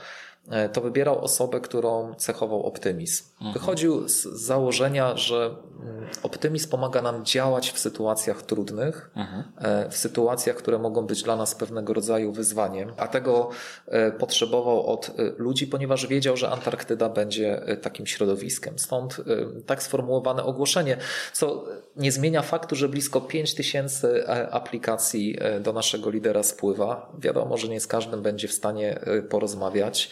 [0.74, 3.24] to wybierał osobę, którą cechował optymizm.
[3.34, 3.54] Mhm.
[3.54, 9.44] Wychodził z założenia, że mm, optymizm pomaga nam działać w sytuacjach trudnych, mhm.
[9.58, 13.50] E, w sytuacjach, które mogą być dla nas pewnego rodzaju wyzwaniem, a tego
[13.88, 18.80] e, potrzebował od ludzi, ponieważ wiedział, że Antarktyda będzie takim środowiskiem.
[18.80, 19.22] Stąd
[19.66, 20.98] tak sformułowane ogłoszenie,
[21.34, 27.12] co nie zmienia faktu, że blisko 5 tysięcy aplikacji do naszego lidera spływa.
[27.20, 30.10] Wiadomo, że nie z każdym będzie w stanie porozmawiać.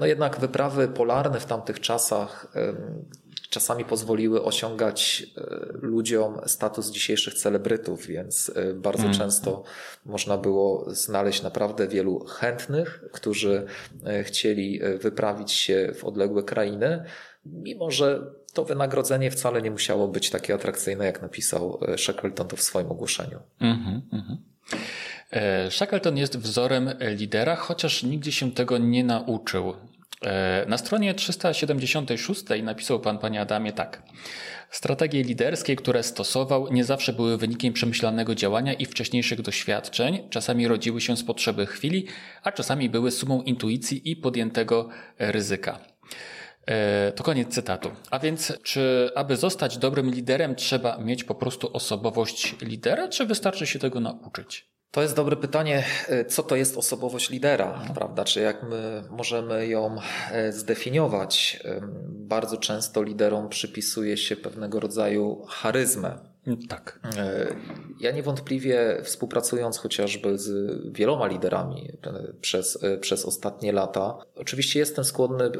[0.00, 2.46] No jednak wyprawy polarne w tamtych czasach
[3.54, 5.42] czasami pozwoliły osiągać e,
[5.72, 9.14] ludziom status dzisiejszych celebrytów, więc e, bardzo mm.
[9.14, 9.62] często
[10.06, 13.66] można było znaleźć naprawdę wielu chętnych, którzy
[14.06, 17.04] e, chcieli wyprawić się w odległe krainy,
[17.46, 22.62] mimo że to wynagrodzenie wcale nie musiało być takie atrakcyjne, jak napisał Shackleton to w
[22.62, 23.40] swoim ogłoszeniu.
[23.60, 24.36] Mm -hmm, mm -hmm.
[25.30, 29.74] E, Shackleton jest wzorem lidera, chociaż nigdzie się tego nie nauczył.
[30.22, 34.02] E, na stronie 376 napisał pan, panie Adamie, tak.
[34.70, 40.28] Strategie liderskie, które stosował, nie zawsze były wynikiem przemyślanego działania i wcześniejszych doświadczeń.
[40.30, 42.06] Czasami rodziły się z potrzeby chwili,
[42.42, 45.78] a czasami były sumą intuicji i podjętego ryzyka.
[46.66, 47.90] E, to koniec cytatu.
[48.10, 53.66] A więc, czy aby zostać dobrym liderem, trzeba mieć po prostu osobowość lidera, czy wystarczy
[53.66, 54.73] się tego nauczyć?
[54.94, 58.24] To jest dobre pytanie, e, co to jest osobowość lidera, prawda?
[58.24, 59.96] Czy jak my możemy ją
[60.30, 61.62] e, zdefiniować?
[62.08, 66.18] Bardzo często liderom przypisuje się pewnego rodzaju charyzmę.
[66.68, 67.00] Tak.
[67.16, 67.46] E,
[68.00, 70.52] ja niewątpliwie współpracując chociażby z
[70.92, 71.92] wieloma liderami
[72.40, 75.50] przez, przez ostatnie lata, oczywiście jestem skłonny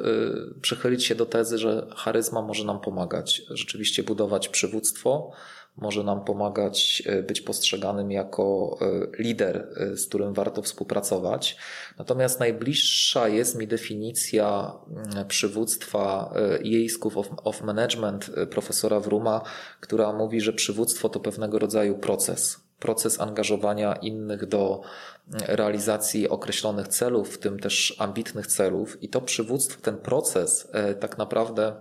[0.61, 5.32] przychylić się do tezy, że charyzma może nam pomagać rzeczywiście budować przywództwo,
[5.76, 11.56] może nam pomagać e, być postrzeganym jako e, lider, e, z którym warto współpracować.
[11.98, 19.42] Natomiast najbliższa jest mi definicja mm, przywództwa Yale School of, of Management profesora Wruma,
[19.80, 22.60] która mówi, że przywództwo to pewnego rodzaju proces.
[22.78, 24.82] Proces angażowania innych do
[25.28, 29.02] mm, realizacji określonych celów, w tym też ambitnych celów.
[29.02, 30.68] I to przywództwo, ten proces
[31.00, 31.72] tak naprawdę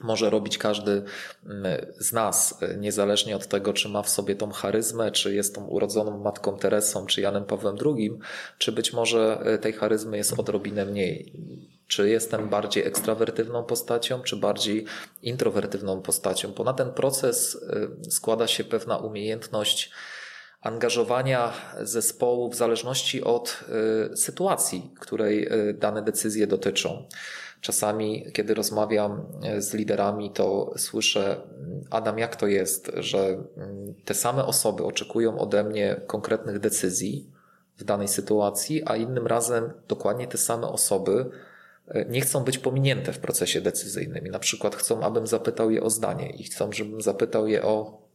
[0.00, 1.02] może robić każdy
[1.46, 5.64] mm, z nas, niezależnie od tego, czy ma w sobie tą charyzmę, czy jest tą
[5.64, 8.18] urodzoną Matką Teresą, czy Janem Pawłem II,
[8.58, 11.32] czy być może e, tej charyzmy jest odrobinę mniej.
[11.86, 14.84] Czy jestem bardziej ekstrawertywną postacią, czy bardziej
[15.22, 16.52] introwertywną postacią?
[16.52, 17.58] Bo na ten proces
[18.04, 19.90] e, składa się pewna umiejętność
[20.60, 23.64] angażowania zespołu w zależności od
[24.12, 27.08] e, sytuacji, której dane decyzje dotyczą.
[27.60, 31.40] Czasami, kiedy rozmawiam e, z liderami, to słyszę,
[31.90, 33.18] Adam, jak to jest, że
[33.56, 37.30] mm, te same osoby oczekują ode mnie konkretnych decyzji
[37.76, 41.30] w danej sytuacji, a innym razem dokładnie te same osoby
[41.88, 44.26] e, nie chcą być pominięte w procesie decyzyjnym.
[44.26, 48.07] I na przykład chcą, abym zapytał je o zdanie i chcą, żebym zapytał je o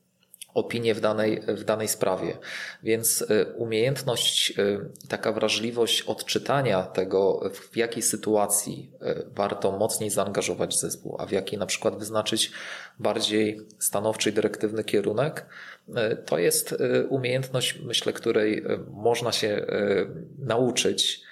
[0.54, 2.38] opinię w danej, w danej sprawie.
[2.84, 10.80] Więc y, umiejętność, y, taka wrażliwość odczytania tego, w jakiej sytuacji y, warto mocniej zaangażować
[10.80, 12.52] zespół, a w jakiej na przykład wyznaczyć
[13.00, 15.46] bardziej stanowczy i dyrektywny kierunek,
[16.26, 16.76] to jest
[17.10, 19.66] umiejętność, myślę, której można się
[20.40, 21.24] nauczyć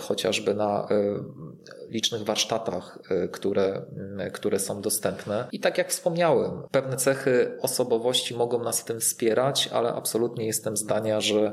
[0.00, 0.96] chociażby na e,
[1.88, 3.82] licznych warsztatach, e, które,
[4.32, 5.48] które są dostępne.
[5.52, 10.76] I tak jak wspomniałem, pewne cechy osobowości mogą nas w tym wspierać, ale absolutnie jestem
[10.76, 11.52] zdania, że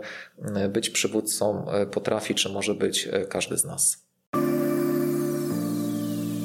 [0.70, 4.08] być przywódcą potrafi czy może być każdy z nas.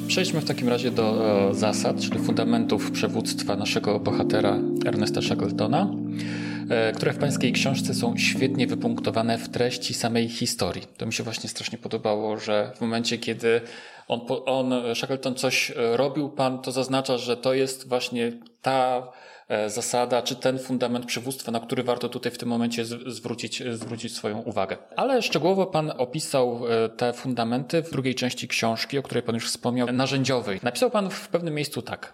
[0.07, 5.89] Przejdźmy w takim razie do zasad, czyli fundamentów przywództwa naszego bohatera Ernesta Shackletona.
[6.69, 10.81] E, które w pańskiej książce są świetnie wypunktowane w treści samej historii.
[10.97, 13.61] To mi się właśnie strasznie podobało, że w momencie, kiedy
[14.07, 19.07] on, on Shackleton coś e, robił, pan to zaznacza, że to jest właśnie ta
[19.47, 24.15] e, zasada, czy ten fundament przywództwa, na który warto tutaj w tym momencie zwrócić, zwrócić
[24.15, 24.77] swoją uwagę.
[24.95, 26.61] Ale szczegółowo Pan opisał
[26.97, 30.59] te fundamenty w drugiej części książki, o której Pan już wspomniał, narzędziowej.
[30.63, 32.13] Napisał Pan w pewnym miejscu tak.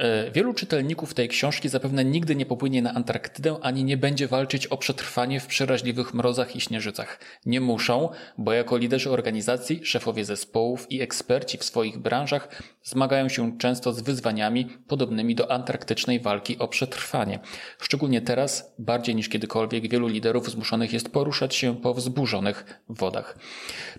[0.00, 4.66] E, wielu czytelników tej książki zapewne nigdy nie popłynie na Antarktydę ani nie będzie walczyć
[4.66, 7.20] o przetrwanie w przeraźliwych mrozach i śnieżycach.
[7.46, 13.58] Nie muszą, bo jako liderzy organizacji, szefowie zespołów i eksperci w swoich branżach zmagają się
[13.58, 17.38] często z wyzwaniami podobnymi do antarktycznej walki o przetrwanie.
[17.80, 23.38] Szczególnie teraz, bardziej niż kiedykolwiek, wielu liderów zmuszonych jest poruszać się po wzburzonych wodach.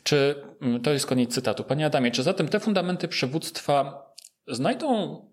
[0.03, 1.63] Czy mm, to jest koniec cytatu?
[1.63, 4.05] Panie Adamie, czy zatem te fundamenty przywództwa
[4.47, 5.30] znajdą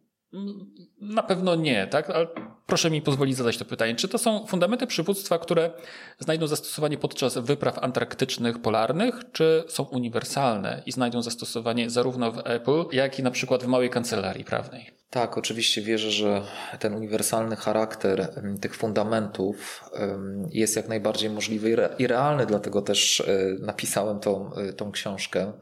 [1.01, 2.11] na pewno nie, tak?
[2.11, 2.27] Ale
[2.69, 3.95] Proszę mi pozwolić zadać to pytanie.
[3.95, 5.71] Czy to są fundamenty przywództwa, które
[6.19, 12.85] znajdą zastosowanie podczas wypraw antarktycznych, polarnych, czy są uniwersalne i znajdą zastosowanie zarówno w Apple,
[12.93, 14.91] jak i na przykład w małej kancelarii prawnej?
[15.11, 16.43] Tak, oczywiście wierzę, że
[16.79, 19.85] ten uniwersalny charakter tych fundamentów
[20.51, 23.27] jest jak najbardziej możliwy i realny, dlatego też e,
[23.61, 25.53] napisałem tą, e, tą książkę.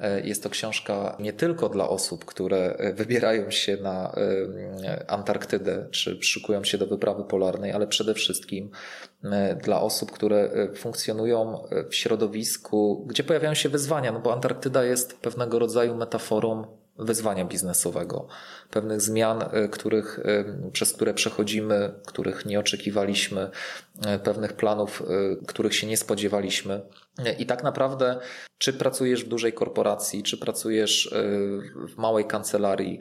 [0.00, 4.14] E, jest to książka nie tylko dla osób, które wybierają się na
[5.06, 8.70] Antarktydę czy szykują się do wyprawy polarnej, ale przede wszystkim
[9.62, 15.58] dla osób, które funkcjonują w środowisku, gdzie pojawiają się wyzwania, no bo Antarktyda jest pewnego
[15.58, 18.26] rodzaju metaforą wyzwania biznesowego,
[18.70, 23.50] pewnych zmian, e, których, e, przez które przechodzimy, których nie oczekiwaliśmy,
[24.06, 25.02] e, pewnych planów,
[25.46, 26.80] których się nie spodziewaliśmy.
[27.38, 28.20] I tak naprawdę,
[28.58, 31.14] czy pracujesz w dużej korporacji, czy pracujesz
[31.88, 33.00] w małej kancelarii,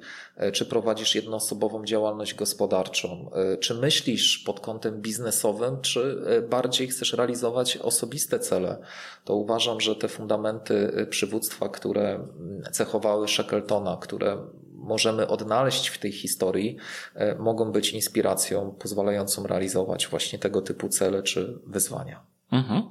[0.53, 8.39] czy prowadzisz jednoosobową działalność gospodarczą, czy myślisz pod kątem biznesowym, czy bardziej chcesz realizować osobiste
[8.39, 8.78] cele,
[9.26, 12.28] to uważam, że te fundamenty przywództwa, które
[12.72, 14.38] cechowały Shackletona, które
[14.74, 16.78] możemy odnaleźć w tej historii,
[17.39, 22.29] mogą być inspiracją pozwalającą realizować właśnie tego typu cele czy wyzwania.
[22.52, 22.84] Mhm.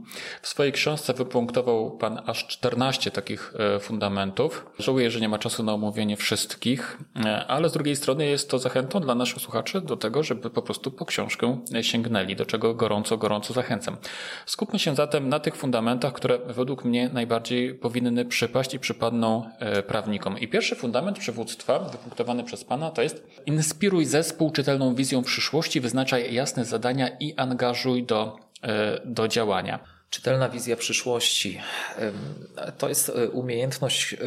[0.43, 4.67] W swojej książce wypunktował Pan aż 14 takich e, fundamentów.
[4.79, 8.59] Żałuję, że nie ma czasu na omówienie wszystkich, e, ale z drugiej strony jest to
[8.59, 13.19] zachętą dla naszych słuchaczy do tego, żeby po prostu po książkę sięgnęli, do czego gorąco,
[13.19, 13.97] gorąco zachęcam.
[14.47, 19.83] Skupmy się zatem na tych fundamentach, które według mnie najbardziej powinny przypaść i przypadną e,
[19.83, 20.39] prawnikom.
[20.39, 26.35] I pierwszy fundament przywództwa, wypunktowany przez Pana, to jest inspiruj zespół czytelną wizją przyszłości, wyznaczaj
[26.35, 28.48] jasne zadania i angażuj do
[29.05, 29.79] do działania.
[30.11, 31.61] Czytelna wizja przyszłości
[32.79, 34.19] to jest e, umiejętność e,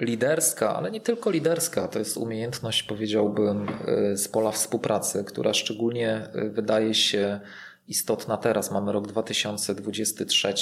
[0.00, 1.88] liderska, ale nie tylko liderska.
[1.88, 3.66] To jest umiejętność, powiedziałbym,
[4.14, 7.40] z pola współpracy, która szczególnie wydaje się
[7.88, 8.70] istotna teraz.
[8.70, 10.54] Mamy rok 2023.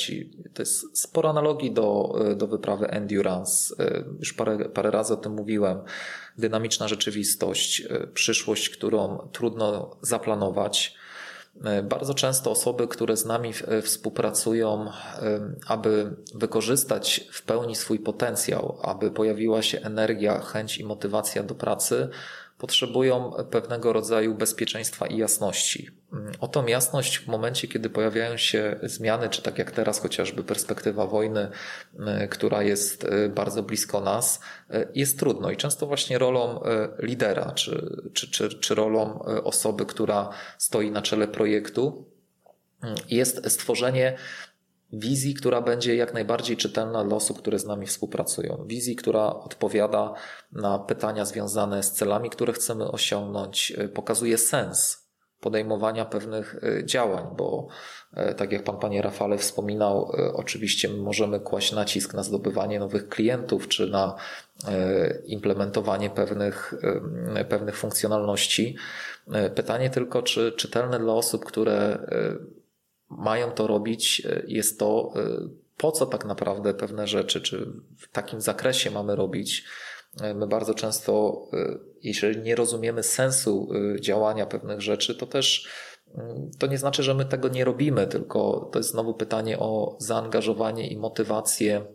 [0.55, 3.75] To jest sporo analogii do, do wyprawy Endurance.
[4.19, 5.79] Już parę, parę razy o tym mówiłem.
[6.39, 7.83] Dynamiczna rzeczywistość,
[8.15, 11.00] przyszłość, którą trudno zaplanować E,
[11.83, 14.91] bardzo często osoby, które z nami e, współpracują, e,
[15.67, 22.09] aby wykorzystać w pełni swój potencjał, aby pojawiła się energia, chęć i motywacja do pracy,
[22.59, 26.00] potrzebują pewnego rodzaju bezpieczeństwa i jasności.
[26.41, 31.07] O tą jasność w momencie, kiedy pojawiają się zmiany, czy tak jak teraz chociażby perspektywa
[31.07, 31.49] wojny,
[32.25, 34.41] y, która jest y, bardzo blisko nas,
[34.75, 36.61] y, jest trudno i często właśnie rolą
[36.99, 42.05] lidera, czy, czy, czy, czy rolą osoby, która stoi na czele projektu,
[43.09, 44.17] jest stworzenie
[44.93, 48.65] wizji, która będzie jak najbardziej czytelna dla osób, które z nami współpracują.
[48.67, 50.15] Wizji, która odpowiada
[50.53, 55.00] na pytania związane z celami, które chcemy osiągnąć, pokazuje sens
[55.41, 57.69] podejmowania pewnych y, działań, bo
[58.31, 63.69] y, tak jak pan panie Rafale wspominał, oczywiście możemy kłaść nacisk na zdobywanie nowych klientów
[63.69, 64.15] czy na
[65.27, 66.75] implementowanie pewnych,
[67.49, 68.77] pewnych funkcjonalności.
[69.55, 71.99] Pytanie tylko, czy czytelne dla osób, które
[73.11, 77.67] mają to robić, e, jest to, e, po co tak naprawdę pewne rzeczy, czy
[77.97, 79.65] w takim zakresie mamy robić.
[80.21, 81.43] E, my bardzo często,
[82.03, 83.69] jeżeli nie rozumiemy sensu
[84.01, 85.69] działania pewnych rzeczy, to też
[86.15, 89.97] mm, to nie znaczy, że my tego nie robimy, tylko to jest znowu pytanie o
[90.01, 91.87] zaangażowanie i motywację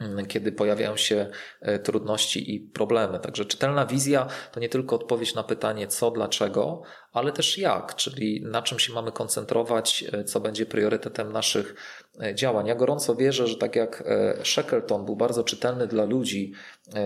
[0.00, 3.20] Mm, kiedy pojawiają się e, trudności i problemy.
[3.20, 8.42] Także czytelna wizja to nie tylko odpowiedź na pytanie co, dlaczego, ale też jak, czyli
[8.44, 12.03] na czym się mamy koncentrować, e, co będzie priorytetem naszych e,
[12.34, 12.66] działań.
[12.66, 14.04] Ja gorąco wierzę, że tak jak
[14.44, 16.52] Shackleton był bardzo czytelny dla ludzi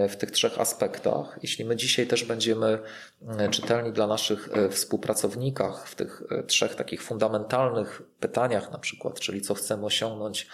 [0.08, 2.78] w tych trzech aspektach, jeśli my dzisiaj też będziemy
[3.50, 9.86] czytelni dla naszych współpracownikach w tych trzech takich fundamentalnych pytaniach na przykład, czyli co chcemy
[9.86, 10.48] osiągnąć,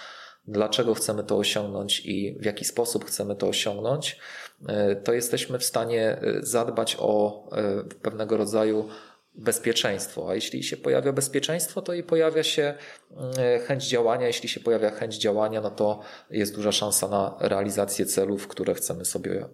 [0.48, 4.18] dlaczego chcemy to osiągnąć i w jaki sposób chcemy to osiągnąć,
[4.68, 8.88] e, to jesteśmy w stanie e, zadbać o e, pewnego rodzaju
[9.34, 10.30] bezpieczeństwo.
[10.30, 12.74] A jeśli się pojawia bezpieczeństwo, to i pojawia się
[13.66, 14.26] chęć działania.
[14.26, 19.04] Jeśli się pojawia chęć działania, no to jest duża szansa na realizację celów, które chcemy
[19.04, 19.48] sobie,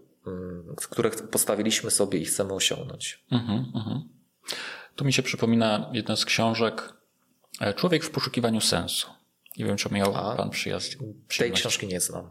[0.90, 3.24] które postawiliśmy sobie i chcemy osiągnąć.
[3.32, 4.08] Mhm, mhm.
[4.96, 7.00] Tu mi się przypomina jedna z książek
[7.76, 9.08] Człowiek w poszukiwaniu sensu.
[9.56, 10.96] Nie wiem, czy miał A, pan przyjazd.
[11.38, 12.30] Tej książki nie znam.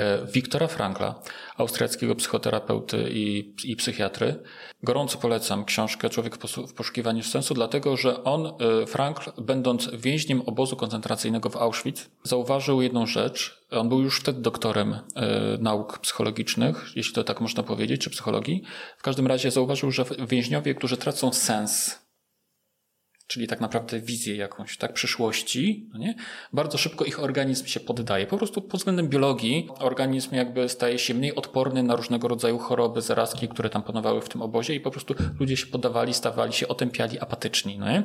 [0.00, 1.14] E, Wiktora Frankla,
[1.56, 4.42] austriackiego psychoterapeuty i, i psychiatry.
[4.82, 6.36] Gorąco polecam książkę Człowiek
[6.68, 12.82] w poszukiwaniu sensu, dlatego że on, e, Frankl, będąc więźniem obozu koncentracyjnego w Auschwitz, zauważył
[12.82, 13.60] jedną rzecz.
[13.70, 15.00] On był już wtedy doktorem e,
[15.58, 18.62] nauk psychologicznych, jeśli to tak można powiedzieć, czy psychologii.
[18.98, 21.98] W każdym razie zauważył, że więźniowie, którzy tracą sens
[23.30, 26.14] czyli tak naprawdę wizję jakąś, tak, przyszłości, no nie?
[26.52, 28.26] bardzo szybko ich organizm się poddaje.
[28.26, 33.02] Po prostu pod względem biologii organizm jakby staje się mniej odporny na różnego rodzaju choroby,
[33.02, 36.68] zarazki, które tam panowały w tym obozie i po prostu ludzie się poddawali, stawali się
[36.68, 38.02] otępiali, apatyczni, no nie?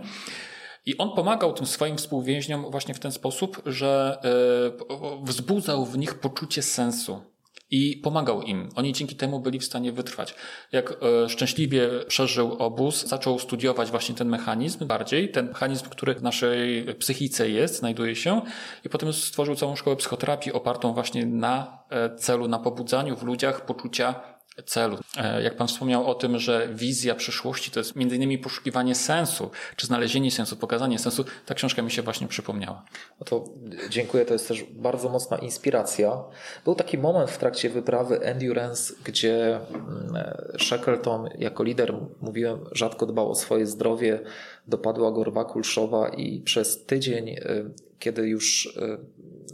[0.86, 6.20] I on pomagał tym swoim współwięźniom właśnie w ten sposób, że e, wzbudzał w nich
[6.20, 7.35] poczucie sensu
[7.70, 8.70] i pomagał im.
[8.76, 10.36] Oni dzięki temu byli w stanie wytrwać.
[10.72, 16.24] Jak e, szczęśliwie przeżył obóz, zaczął studiować właśnie ten mechanizm bardziej, ten mechanizm, który w
[16.24, 18.42] naszej psychice jest, znajduje się
[18.86, 23.66] i potem stworzył całą szkołę psychoterapii opartą właśnie na e, celu, na pobudzaniu w ludziach
[23.66, 24.98] poczucia celu.
[25.18, 29.52] E, jak Pan wspomniał o tym, że wizja przyszłości to jest między innymi poszukiwanie sensu,
[29.76, 32.84] czy znalezienie sensu, pokazanie sensu, ta książka mi się właśnie przypomniała.
[33.20, 33.46] No to
[33.90, 36.24] dziękuję, to jest też bardzo mocna inspiracja.
[36.66, 40.24] Był taki moment w trakcie wyprawy Endurance, gdzie mm,
[40.60, 44.20] Shackleton jako lider, mówiłem, rzadko dbał o swoje zdrowie,
[44.68, 48.98] dopadła go rwa kulszowa i przez tydzień, y, kiedy już y,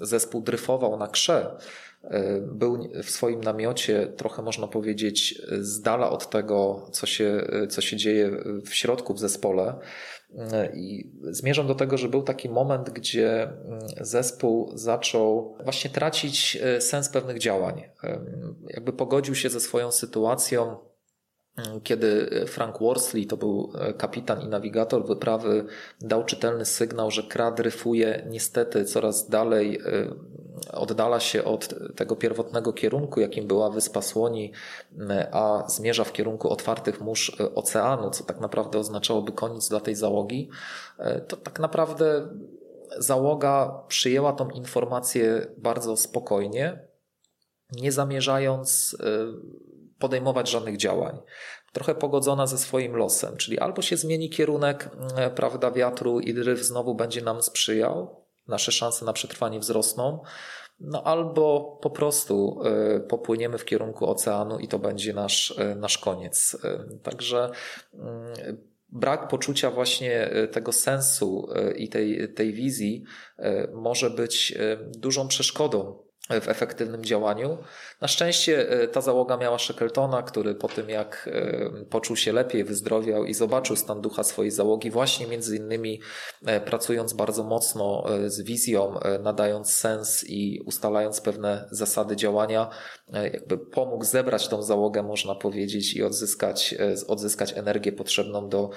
[0.06, 1.58] zespół dryfował na krze,
[2.42, 7.98] był w swoim namiocie, trochę można powiedzieć, z dala od tego, co się, co się
[7.98, 8.32] dzieje
[8.66, 9.76] w środku w zespole.
[10.38, 16.58] E, I zmierzam do tego, że był taki moment, gdzie mm, zespół zaczął właśnie tracić
[16.62, 17.84] e, sens pewnych działań.
[18.68, 20.78] Jakby pogodził się ze swoją sytuacją,
[21.84, 25.66] kiedy Frank Worsley, to był kapitan i nawigator wyprawy,
[26.02, 29.82] dał czytelny sygnał, że krad dryfuje niestety coraz dalej
[30.74, 34.54] oddala się od tego pierwotnego kierunku, jakim była wyspa Słoni,
[35.32, 40.50] a zmierza w kierunku otwartych mórz oceanu, co tak naprawdę oznaczałoby koniec dla tej załogi,
[41.28, 42.28] to tak naprawdę
[42.98, 46.88] załoga przyjęła tą informację bardzo spokojnie,
[47.72, 49.06] nie zamierzając e,
[50.02, 51.20] podejmować żadnych działań.
[51.74, 56.60] Trochę pogodzona ze swoim losem, czyli albo się zmieni kierunek, e, prawda, wiatru i dryf
[56.60, 60.24] znowu będzie nam sprzyjał, nasze szanse na przetrwanie wzrosną,
[60.80, 65.98] no albo po prostu e, popłyniemy w kierunku oceanu i to będzie nasz, e, nasz
[65.98, 66.58] koniec.
[67.04, 67.50] Także
[67.94, 68.58] mm,
[68.90, 73.04] brak poczucia właśnie tego sensu i tej, tej wizji
[73.74, 74.58] może być
[74.98, 77.58] dużą przeszkodą w efektywnym działaniu.
[78.02, 82.64] Na szczęście e, ta załoga miała Shackletona, który po tym jak e, poczuł się lepiej,
[82.64, 86.02] wyzdrowiał i zobaczył stan ducha swojej załogi, właśnie między innymi
[86.46, 92.70] e, pracując bardzo mocno z wizją, nadając sens i ustalając pewne zasady działania,
[93.34, 96.76] jakby pomógł zebrać tą załogę, można powiedzieć, i odzyskać,
[97.08, 98.70] odzyskać energię potrzebną do,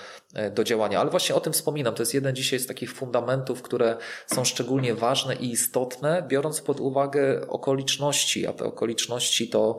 [0.54, 1.00] do działania.
[1.00, 1.94] Ale właśnie o tym wspominam.
[1.94, 3.96] To jest jeden dzisiaj z takich fundamentów, które
[4.26, 9.78] są szczególnie ważne i istotne, biorąc pod uwagę okoliczności, a te okoliczności to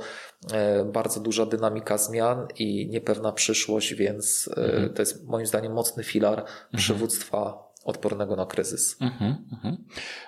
[0.53, 4.93] e, bardzo duża dynamika zmian i niepewna przyszłość, więc e, mhm.
[4.93, 6.55] to jest moim zdaniem mocny filar mhm.
[6.77, 9.01] przywództwa odpornego na kryzys.
[9.01, 9.77] Mhm, mhm.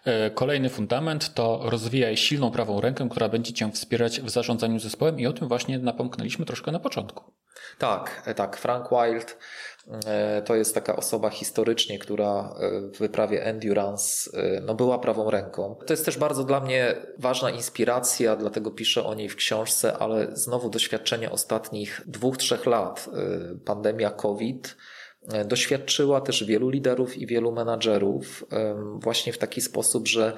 [0.05, 5.19] E, kolejny fundament to rozwijaj silną prawą rękę, która będzie Cię wspierać w zarządzaniu zespołem
[5.19, 7.23] i o tym właśnie napomknęliśmy troszkę na początku.
[7.77, 8.57] Tak, tak.
[8.57, 9.37] Frank Wild
[10.45, 15.75] to jest taka osoba historycznie, która e, w wyprawie endurance e, no, była prawą ręką.
[15.85, 20.27] To jest też bardzo dla mnie ważna inspiracja, dlatego piszę o niej w książce, ale
[20.33, 23.09] znowu doświadczenie ostatnich dwóch, trzech lat,
[23.65, 24.75] pandemia COVID,
[25.45, 28.45] doświadczyła też wielu liderów i wielu menadżerów
[28.95, 30.33] właśnie w taki sposób, że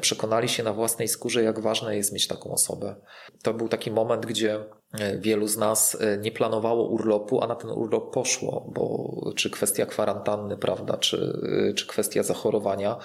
[0.00, 2.94] przekonali się na własnej skórze, jak ważne jest mieć taką osobę.
[3.42, 7.54] To był taki moment, gdzie E, wielu z nas e, nie planowało urlopu, a na
[7.54, 11.38] ten urlop poszło, bo czy kwestia kwarantanny, prawda, czy,
[11.70, 12.96] e, czy kwestia zachorowania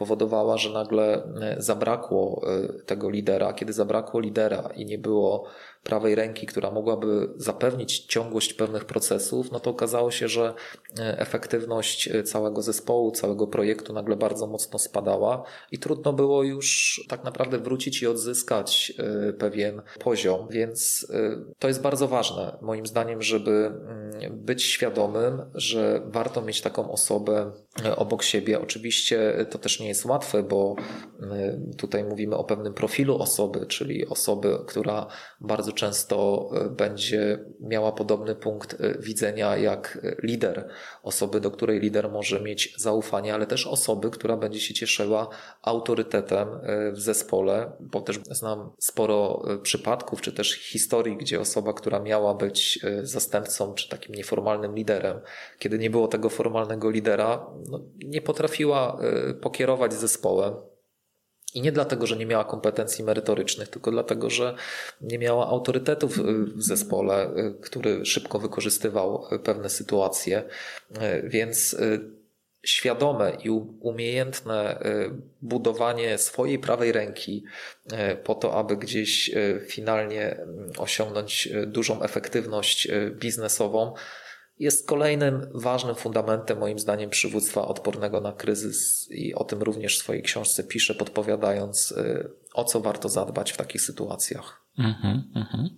[0.00, 1.22] powodowała, że nagle
[1.58, 2.42] zabrakło
[2.86, 3.52] tego lidera.
[3.52, 5.44] Kiedy zabrakło lidera i nie było
[5.82, 10.54] prawej ręki, która mogłaby zapewnić ciągłość pewnych procesów, no to okazało się, że
[10.98, 15.42] efektywność całego zespołu, całego projektu nagle bardzo mocno spadała
[15.72, 18.92] i trudno było już tak naprawdę wrócić i odzyskać
[19.38, 21.06] pewien poziom, więc
[21.58, 27.32] to jest bardzo ważne, moim zdaniem, żeby mm, być świadomym, że warto mieć taką osobę
[27.42, 27.52] e,
[27.96, 28.60] obok siebie.
[28.60, 30.76] Oczywiście to też nie jest łatwe, bo
[31.22, 35.06] mm, tutaj mówimy o pewnym profilu osoby, czyli osoby, która
[35.40, 40.68] bardzo często e, będzie miała podobny punkt e, widzenia jak lider,
[41.02, 45.28] osoby, do której lider może mieć zaufanie, ale też osoby, która będzie się cieszyła
[45.62, 46.48] autorytetem
[46.92, 52.78] w zespole, bo też znam sporo przypadków, czy też historii, gdzie osoba, która miała być
[53.02, 55.20] zastępcą czy takim nieformalnym liderem,
[55.58, 60.54] kiedy nie było tego formalnego lidera, no, nie potrafiła e, pokierować zespołem.
[61.54, 64.54] I nie dlatego, że nie miała kompetencji merytorycznych, tylko dlatego, że
[65.00, 66.22] nie miała autorytetów e,
[66.56, 67.30] w zespole,
[67.62, 70.42] który szybko wykorzystywał pewne sytuacje.
[71.24, 71.76] Więc
[72.66, 73.50] świadome i
[73.80, 74.82] umiejętne
[75.42, 77.44] budowanie swojej prawej ręki
[78.24, 79.30] po to, aby gdzieś
[79.66, 83.94] finalnie mm, osiągnąć dużą efektywność biznesową,
[84.60, 90.02] jest kolejnym ważnym fundamentem, moim zdaniem, przywództwa odpornego na kryzys i o tym również w
[90.02, 94.64] swojej książce piszę, podpowiadając, y, o co warto zadbać w takich sytuacjach.
[94.78, 95.68] Mm-hmm, mm-hmm.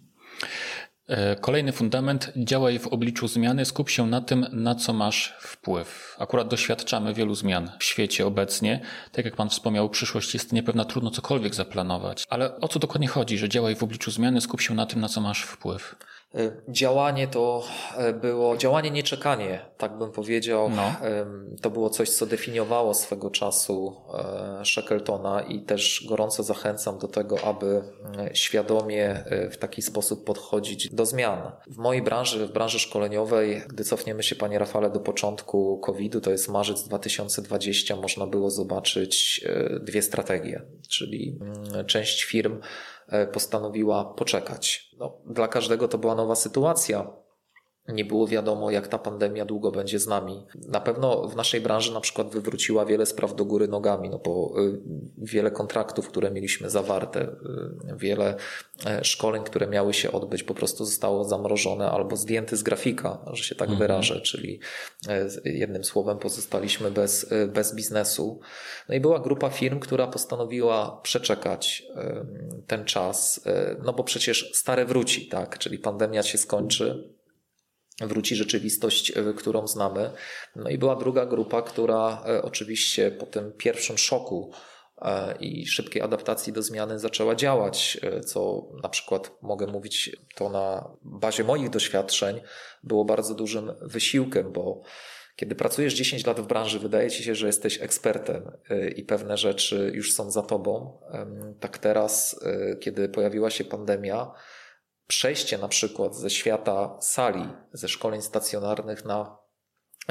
[1.41, 6.17] Kolejny fundament, działaj w obliczu zmiany, skup się na tym, na co masz wpływ.
[6.19, 8.81] Akurat doświadczamy wielu zmian w świecie obecnie.
[9.13, 12.25] Tak jak Pan wspomniał, przyszłość jest niepewna, trudno cokolwiek zaplanować.
[12.29, 15.09] Ale o co dokładnie chodzi, że działaj w obliczu zmiany, skup się na tym, na
[15.09, 15.97] co masz wpływ?
[16.35, 17.63] E, działanie to
[17.97, 20.71] e, było, działanie nie czekanie, tak bym powiedział.
[20.71, 20.95] No.
[21.63, 23.97] To było coś, co definiowało swego czasu
[24.61, 27.83] e, Shackletona i też gorąco zachęcam do tego, aby
[28.33, 31.53] świadomie w taki sposób podchodzić do zmian.
[31.67, 36.31] W mojej branży, w branży szkoleniowej, gdy cofniemy się, panie Rafale, do początku COVID-u, to
[36.31, 39.45] jest marzec 2020, można było zobaczyć
[39.81, 42.61] dwie strategie, czyli mm, część firm
[43.33, 44.91] postanowiła poczekać.
[44.99, 47.22] No, dla każdego to była nowa sytuacja
[47.89, 50.47] nie było wiadomo, jak ta pandemia długo będzie z nami.
[50.69, 54.53] Na pewno w naszej branży na przykład wywróciła wiele spraw do góry nogami, no bo
[54.61, 54.81] y,
[55.19, 58.37] wiele kontraktów, które mieliśmy zawarte, y, wiele
[58.87, 63.45] e, szkoleń, które miały się odbyć, po prostu zostało zamrożone albo zdjęte z grafika, że
[63.45, 63.79] się tak mhm.
[63.79, 64.61] wyrażę, czyli
[65.09, 68.41] e, jednym słowem pozostaliśmy bez, e, bez biznesu.
[68.89, 71.87] No i była grupa firm, która postanowiła przeczekać
[72.67, 73.41] ten czas,
[73.85, 77.13] no bo przecież stare wróci, tak, czyli pandemia się skończy
[78.07, 80.11] wróci rzeczywistość, e, którą znamy.
[80.57, 84.53] No i była druga grupa, która e, oczywiście po tym pierwszym szoku
[85.03, 90.91] e, i szybkiej adaptacji do zmiany zaczęła działać, co na przykład mogę mówić to na
[91.03, 92.41] bazie moich doświadczeń,
[92.83, 94.83] było bardzo dużym wysiłkiem, bo
[95.37, 98.53] kiedy pracujesz 10 lat w branży, wydaje ci się, że jesteś ekspertem
[98.97, 100.99] i pewne rzeczy już są za tobą.
[101.61, 102.41] Tak teraz,
[102.81, 104.35] kiedy pojawiła się pandemia,
[105.13, 109.39] przejście na przykład ze świata sali, ze szkoleń stacjonarnych na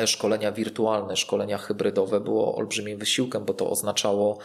[0.06, 4.38] szkolenia wirtualne, szkolenia hybrydowe było olbrzymim wysiłkiem, bo to oznaczało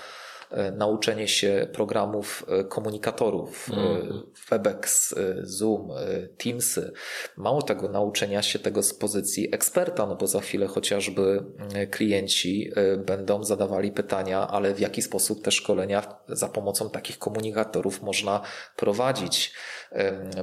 [0.77, 4.23] nauczenie się programów e, komunikatorów, mm.
[4.51, 5.91] Webex, Zoom,
[6.39, 6.93] Teamsy.
[7.37, 11.45] Mało tego, nauczenia się tego z pozycji eksperta, no bo za chwilę chociażby
[11.91, 12.73] klienci
[13.07, 18.41] będą zadawali pytania, ale w jaki sposób te szkolenia za pomocą takich komunikatorów można
[18.77, 19.55] prowadzić.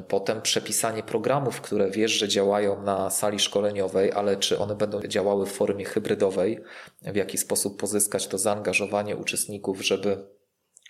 [0.08, 5.46] Potem przepisanie programów, które wiesz, że działają na sali szkoleniowej, ale czy one będą działały
[5.46, 6.64] w formie hybrydowej,
[7.02, 10.34] w jaki sposób pozyskać to zaangażowanie uczestników, żeby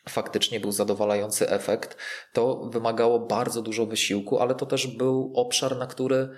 [0.09, 1.97] faktycznie był zadowalający efekt,
[2.33, 6.29] to wymagało bardzo dużo wysiłku, ale to też był obszar, na który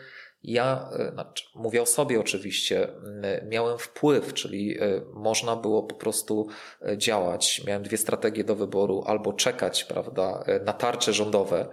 [0.48, 2.88] ja, e, znaczy, mówię o sobie oczywiście,
[3.48, 6.48] miałem wpływ, czyli e, można było po prostu
[6.82, 7.62] e, działać.
[7.68, 11.68] Miałem dwie strategie do wyboru, albo czekać, prawda, na tarcze rządowe,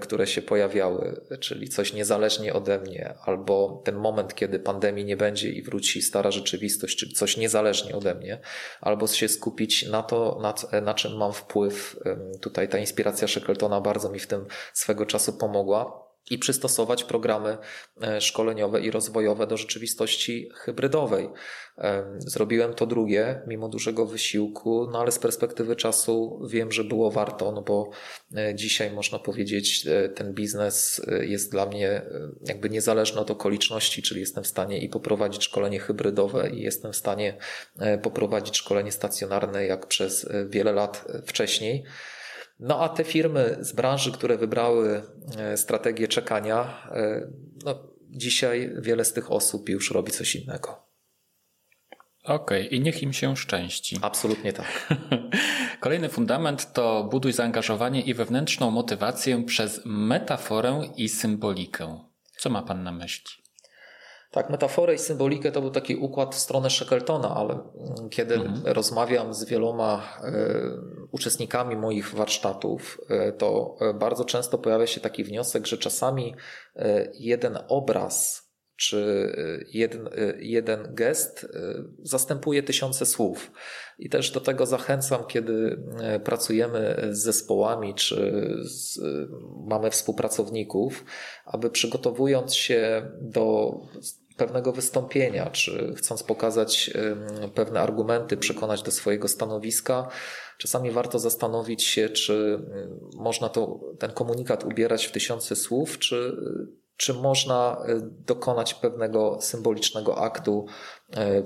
[0.00, 5.48] które się pojawiały, czyli coś niezależnie ode mnie, albo ten moment, kiedy pandemii nie będzie
[5.48, 8.40] i wróci stara rzeczywistość, czyli coś niezależnie ode mnie,
[8.80, 11.96] albo się skupić na to, na, na czym mam wpływ.
[12.40, 17.58] Tutaj ta inspiracja Shackletona bardzo mi w tym swego czasu pomogła i przystosować programy
[18.02, 21.28] e, szkoleniowe i rozwojowe do rzeczywistości hybrydowej.
[21.78, 27.10] E, zrobiłem to drugie, mimo dużego wysiłku, no ale z perspektywy czasu wiem, że było
[27.10, 27.90] warto, no bo
[28.36, 32.02] e, dzisiaj można powiedzieć, ten biznes jest dla mnie
[32.44, 36.96] jakby niezależny od okoliczności, czyli jestem w stanie i poprowadzić szkolenie hybrydowe i jestem w
[36.96, 37.36] stanie
[38.02, 41.84] poprowadzić szkolenie stacjonarne jak przez wiele lat wcześniej.
[42.60, 45.02] No a te firmy z branży, które wybrały
[45.38, 47.28] e, strategię czekania, e,
[47.64, 47.78] no,
[48.10, 50.86] dzisiaj wiele z tych osób już robi coś innego.
[52.24, 52.78] Okej, okay.
[52.78, 53.98] i niech im się szczęści.
[54.02, 54.88] Absolutnie tak.
[55.80, 61.98] Kolejny fundament to buduj zaangażowanie i wewnętrzną motywację przez metaforę i symbolikę.
[62.38, 63.45] Co ma Pan na myśli?
[64.36, 68.62] Tak, metaforę i symbolikę to był taki układ w stronę Shackletona, ale mm, kiedy mhm.
[68.64, 70.32] rozmawiam z wieloma e,
[71.10, 76.34] uczestnikami moich warsztatów, e, to e, bardzo często pojawia się taki wniosek, że czasami
[77.14, 79.32] jeden obraz czy
[79.72, 80.08] jeden,
[80.38, 81.46] jeden gest
[82.02, 83.52] zastępuje tysiące słów.
[83.98, 85.82] I też do tego zachęcam, kiedy
[86.24, 89.00] pracujemy z zespołami, czy z,
[89.66, 91.04] mamy współpracowników,
[91.44, 93.72] aby przygotowując się do
[94.36, 96.90] pewnego wystąpienia, czy chcąc pokazać
[97.54, 100.08] pewne argumenty, przekonać do swojego stanowiska,
[100.58, 102.58] czasami warto zastanowić się, czy
[103.14, 106.36] można to, ten komunikat ubierać w tysiące słów, czy
[106.96, 107.82] czy można
[108.26, 110.66] dokonać pewnego symbolicznego aktu,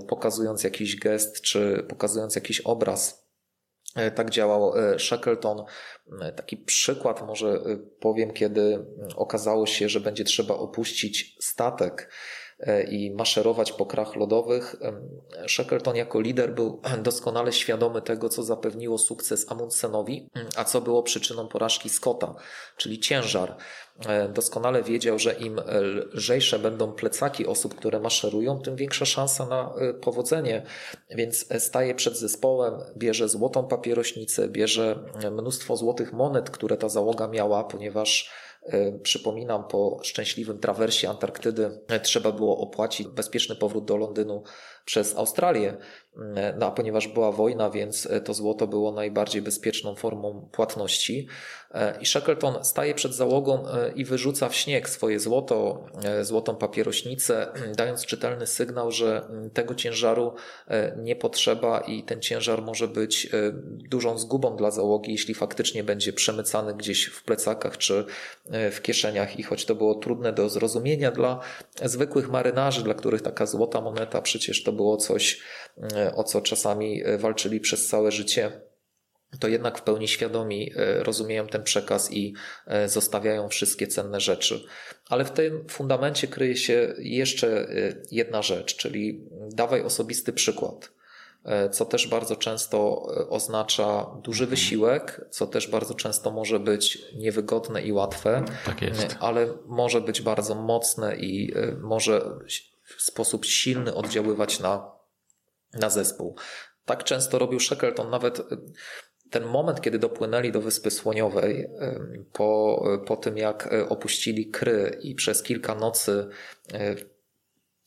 [0.08, 3.30] pokazując jakiś gest, czy pokazując jakiś obraz.
[4.14, 5.64] Tak działał Shackleton.
[6.36, 7.60] Taki przykład może
[8.00, 8.86] powiem, kiedy
[9.16, 12.39] okazało się, że będzie trzeba opuścić statek E,
[12.90, 14.76] i maszerować po krach lodowych.
[15.48, 21.48] Shackleton jako lider był doskonale świadomy tego, co zapewniło sukces Amundsenowi, a co było przyczyną
[21.48, 22.34] porażki Scotta,
[22.76, 23.56] czyli ciężar.
[24.06, 25.60] E, doskonale wiedział, że im
[26.12, 30.62] lżejsze będą plecaki osób, które maszerują, tym większa szansa na e, powodzenie.
[31.10, 34.98] Więc staje przed zespołem, bierze złotą papierośnicę, bierze
[35.30, 38.49] mnóstwo złotych monet, które ta załoga miała, ponieważ E,
[39.02, 44.42] przypominam, po szczęśliwym trawersie Antarktydy e, trzeba było opłacić bezpieczny powrót do Londynu
[44.84, 45.76] przez Australię.
[46.36, 51.28] E, no a ponieważ była wojna, więc to złoto było najbardziej bezpieczną formą płatności.
[52.00, 53.64] I Shackleton staje przed załogą
[53.94, 55.86] i wyrzuca w śnieg swoje złoto,
[56.22, 60.34] złotą papierośnicę, dając czytelny sygnał, że tego ciężaru
[60.96, 63.28] nie potrzeba i ten ciężar może być
[63.90, 68.04] dużą zgubą dla załogi, jeśli faktycznie będzie przemycany gdzieś w plecakach czy
[68.72, 71.40] w kieszeniach i choć to było trudne do zrozumienia dla
[71.84, 75.40] zwykłych marynarzy, dla których taka złota moneta przecież to było coś,
[75.96, 78.60] e, o co czasami e, walczyli przez całe życie,
[79.40, 82.34] to jednak w pełni świadomi e, rozumieją ten przekaz i
[82.86, 84.64] zostawiają wszystkie cenne rzeczy.
[85.08, 87.68] Ale w tym fundamencie kryje się jeszcze
[88.10, 90.90] jedna rzecz, czyli dawaj osobisty przykład.
[91.72, 94.50] Co też bardzo często oznacza duży mhm.
[94.50, 98.76] wysiłek, co też bardzo często może być niewygodne i łatwe, tak
[99.20, 102.22] ale może być bardzo mocne i może
[103.00, 104.92] w sposób silny oddziaływać na,
[105.72, 106.36] na zespół.
[106.84, 108.42] Tak często robił Shackleton, nawet
[109.30, 111.70] ten moment, kiedy dopłynęli do Wyspy Słoniowej,
[112.32, 116.28] po, po tym jak opuścili Kry i przez kilka nocy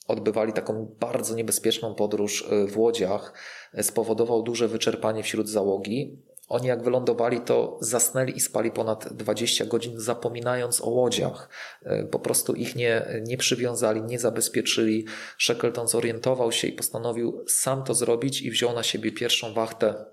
[0.07, 3.33] odbywali taką bardzo niebezpieczną podróż y, w łodziach,
[3.79, 6.17] y, spowodował duże wyczerpanie wśród załogi.
[6.53, 11.49] Oni jak wylądowali, to zasnęli i spali ponad 20 godzin, zapominając o łodziach.
[11.85, 15.05] Y, po prostu ich nie, nie przywiązali, nie zabezpieczyli.
[15.39, 20.12] Shackleton zorientował się i postanowił sam to zrobić i wziął na siebie pierwszą wachtę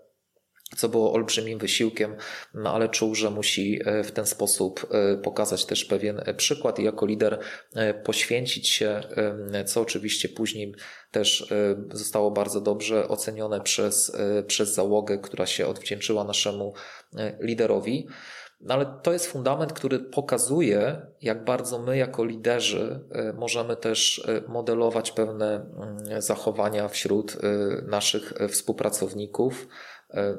[0.77, 2.17] co było olbrzymim wysiłkiem,
[2.55, 6.79] no ale czuł, że musi e, w ten sposób e, pokazać też pewien e, przykład
[6.79, 7.39] i jako lider
[8.05, 9.01] poświęcić się,
[9.67, 10.75] co oczywiście później
[11.11, 11.53] też
[11.93, 14.17] zostało bardzo dobrze ocenione przez,
[14.47, 16.75] przez załogę, która się odwdzięczyła naszemu
[17.41, 18.07] liderowi.
[18.61, 23.01] No ale to jest fundament, który pokazuje, jak bardzo my, jako liderzy,
[23.35, 27.37] możemy też modelować pewne mm, zachowania wśród
[27.87, 29.69] naszych współpracowników,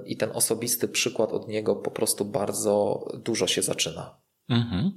[0.05, 4.21] i ten osobisty przykład od niego po prostu bardzo dużo się zaczyna.
[4.49, 4.91] Mhm.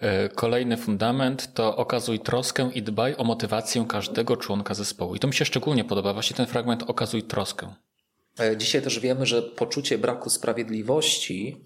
[0.00, 5.14] E, kolejny fundament to okazuj troskę i dbaj o motywację każdego członka zespołu.
[5.14, 7.74] I to mi się szczególnie podoba, właśnie ten fragment okazuj troskę.
[8.40, 11.64] E, dzisiaj też wiemy, że poczucie braku sprawiedliwości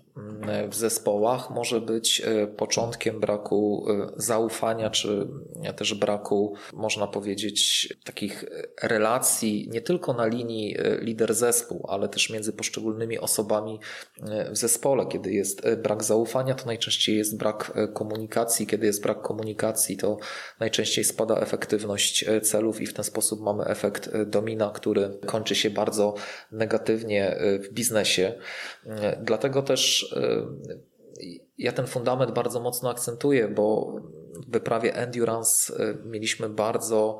[0.70, 5.28] w zespołach może być e, początkiem braku e, zaufania, czy
[5.76, 8.44] też braku, można powiedzieć, takich
[8.82, 13.80] relacji nie tylko na linii lider-zespół, ale też między poszczególnymi osobami
[14.50, 15.06] w zespole.
[15.06, 18.66] Kiedy jest brak zaufania, to najczęściej jest brak komunikacji.
[18.66, 20.18] Kiedy jest brak komunikacji, to
[20.60, 26.14] najczęściej spada efektywność celów i w ten sposób mamy efekt domina, który kończy się bardzo
[26.52, 28.34] negatywnie w biznesie.
[28.88, 33.96] Y, dlatego też y, ja ten fundament bardzo mocno akcentuję, bo
[34.46, 35.72] w wyprawie Endurance
[36.04, 37.18] mieliśmy bardzo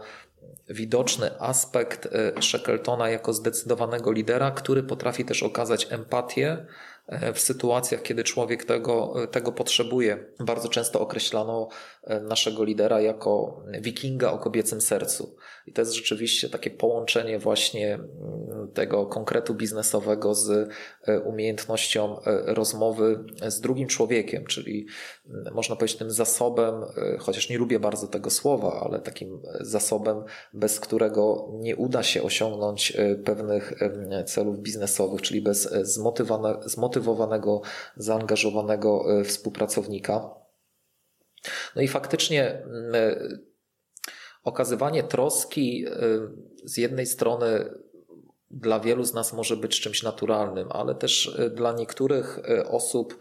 [0.69, 2.09] widoczny aspekt
[2.41, 6.67] Shackletona jako zdecydowanego lidera, który potrafi też okazać empatię
[7.35, 10.25] w sytuacjach, kiedy człowiek tego, tego potrzebuje.
[10.41, 11.69] Bardzo często określano
[12.23, 15.37] naszego lidera jako wikinga o kobiecym sercu.
[15.69, 20.71] I to jest rzeczywiście takie połączenie właśnie mm, tego konkretu biznesowego z
[21.07, 22.17] e, umiejętnością
[22.47, 24.87] rozmowy z drugim człowiekiem, czyli
[25.27, 26.75] mm, można powiedzieć tym zasobem,
[27.19, 32.97] chociaż nie lubię bardzo tego słowa, ale takim zasobem, bez którego nie uda się osiągnąć
[33.25, 33.73] pewnych
[34.27, 35.69] celów biznesowych, czyli bez
[36.65, 37.63] zmotywowanego
[37.97, 40.31] zaangażowanego e, współpracownika.
[41.77, 43.48] No i faktycznie mm, e,
[44.49, 45.91] okazywanie troski e,
[46.65, 47.71] z jednej strony
[48.51, 52.39] dla wielu z nas może być czymś naturalnym, ale też dla niektórych
[52.69, 53.19] osób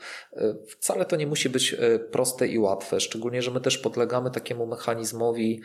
[0.68, 1.76] wcale to nie musi być
[2.12, 3.00] proste i łatwe.
[3.00, 5.62] Szczególnie, że my też podlegamy takiemu mechanizmowi,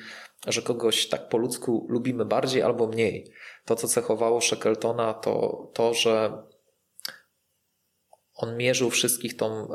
[0.47, 3.33] że kogoś tak po ludzku lubimy bardziej albo mniej.
[3.65, 6.43] To, co cechowało Shackletona, to to, że
[8.35, 9.69] on mierzył wszystkich tą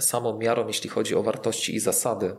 [0.00, 2.36] samą miarą, jeśli chodzi o wartości i zasady.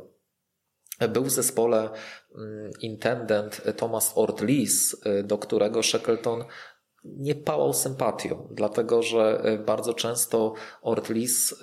[1.10, 1.90] Był w zespole
[2.36, 6.44] mm, intendent Thomas Ortlis, do którego Shackleton
[7.04, 11.56] nie pałał sympatią, dlatego że bardzo często Ortlis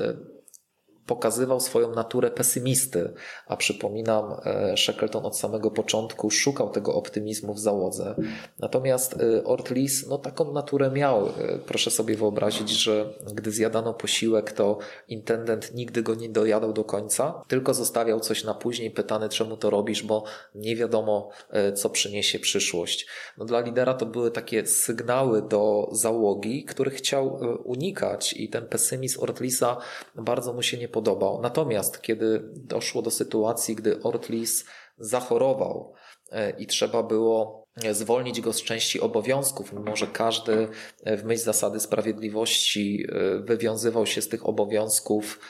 [1.06, 3.12] pokazywał swoją naturę pesymisty,
[3.46, 8.14] a przypominam, e, Shackleton od samego początku szukał tego optymizmu w załodze.
[8.58, 11.26] Natomiast e, Ortlis, no taką naturę miał.
[11.26, 11.30] E,
[11.66, 14.78] proszę sobie wyobrazić, że gdy zjadano posiłek, to
[15.08, 19.70] intendent nigdy go nie dojadał do końca, tylko zostawiał coś na później, pytany czemu to
[19.70, 20.24] robisz, bo
[20.54, 21.30] nie wiadomo,
[21.74, 23.06] co przyniesie przyszłość.
[23.38, 29.22] No dla lidera to były takie sygnały do załogi, których chciał unikać i ten pesymizm
[29.22, 29.76] Ortlisa
[30.14, 31.40] bardzo mu się nie podobał.
[31.40, 34.64] Natomiast kiedy doszło do sytuacji, gdy Ortlis
[34.98, 35.92] zachorował
[36.30, 40.68] e, i trzeba było zwolnić go z części obowiązków, mimo że każdy
[41.04, 45.40] e, w myśl zasady sprawiedliwości e, wywiązywał się z tych obowiązków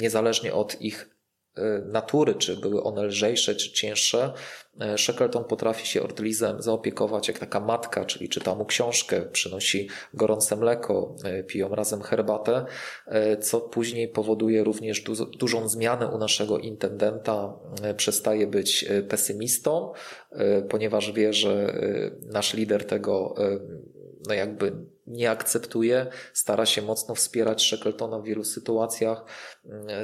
[0.00, 1.11] niezależnie od ich
[1.86, 4.32] natury, czy były one lżejsze, czy cięższe,
[4.80, 10.56] E, Shackleton potrafi się Ortlizem zaopiekować jak taka matka, czyli czyta mu książkę, przynosi gorące
[10.56, 12.64] mleko, e, piją razem herbatę,
[13.06, 17.54] e, co później powoduje również du dużą zmianę u naszego intendenta.
[17.96, 19.92] Przestaje być pesymistą,
[20.68, 21.74] ponieważ wie, że
[22.22, 23.34] nasz lider tego
[24.28, 24.72] no jakby
[25.06, 29.24] nie akceptuje, stara się mocno wspierać Shackletona w wielu sytuacjach.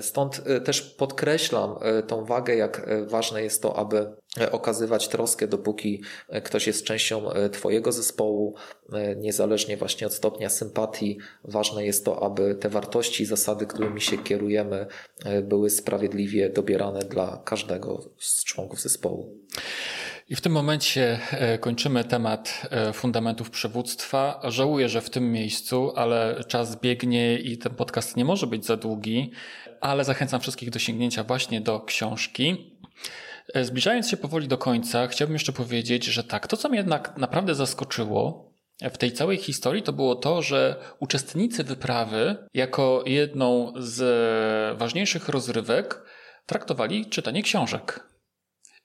[0.00, 4.12] Stąd też podkreślam tą wagę, jak ważne jest to, aby
[4.50, 6.02] okazywać troskę, dopóki
[6.44, 8.54] ktoś jest częścią e, Twojego zespołu,
[8.92, 11.18] e, niezależnie właśnie od stopnia sympatii.
[11.44, 14.86] Ważne jest to, aby te wartości, zasady, którymi się kierujemy,
[15.24, 19.38] e, były sprawiedliwie dobierane dla każdego z członków zespołu.
[20.28, 21.18] I w tym momencie
[21.60, 24.40] kończymy temat fundamentów przywództwa.
[24.44, 28.76] Żałuję, że w tym miejscu, ale czas biegnie i ten podcast nie może być za
[28.76, 29.30] długi,
[29.80, 32.76] ale zachęcam wszystkich do sięgnięcia właśnie do książki.
[33.54, 37.16] E, zbliżając się powoli do końca, chciałbym jeszcze powiedzieć, że tak, to co mnie jednak
[37.16, 44.78] naprawdę zaskoczyło w tej całej historii, to było to, że uczestnicy wyprawy jako jedną z
[44.78, 46.02] ważniejszych rozrywek
[46.46, 48.08] traktowali czytanie książek.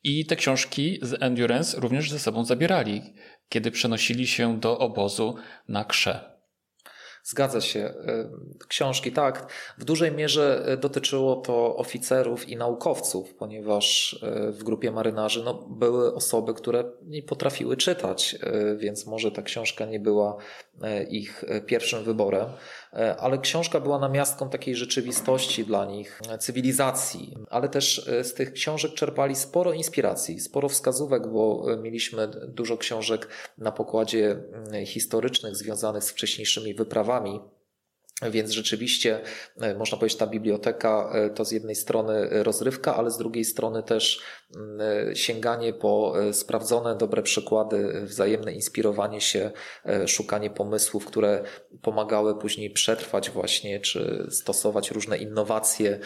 [0.04, 3.14] I te książki z Endurance również ze sobą zabierali,
[3.50, 5.36] kiedy przenosili się do obozu
[5.68, 6.34] na Krze.
[7.24, 7.80] Zgadza się.
[7.80, 8.30] E,
[8.68, 9.52] książki, tak.
[9.78, 15.54] W dużej mierze e, dotyczyło to oficerów i naukowców, ponieważ e, w grupie marynarzy no,
[15.54, 18.36] były osoby, które nie potrafiły czytać,
[18.78, 20.38] więc może ta książka nie była
[21.10, 22.46] ich pierwszym wyborem.
[22.96, 28.54] E, ale książka była namiastką takiej rzeczywistości dla nich, cywilizacji, ale też e, z tych
[28.54, 34.38] książek czerpali sporo inspiracji, sporo wskazówek, bo e, mieliśmy dużo książek na pokładzie
[34.86, 37.40] historycznych związanych z wcześniejszymi wyprawami
[38.22, 39.22] więc rzeczywiście
[39.58, 43.84] e, można powiedzieć, ta biblioteka e, to z jednej strony rozrywka, ale z drugiej strony
[43.84, 44.22] też
[44.56, 49.52] mm, e, sięganie po sprawdzone, dobre przykłady, wzajemne inspirowanie się,
[50.08, 51.44] szukanie pomysłów, które
[51.82, 56.00] pomagały później przetrwać właśnie, czy stosować różne innowacje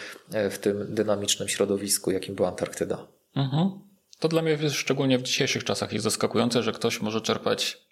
[0.50, 3.06] w tym dynamicznym środowisku, jakim była Antarktyda.
[3.36, 3.70] Mhm.
[4.18, 7.87] To dla mnie szczególnie w dzisiejszych czasach jest zaskakujące, że ktoś może czerpać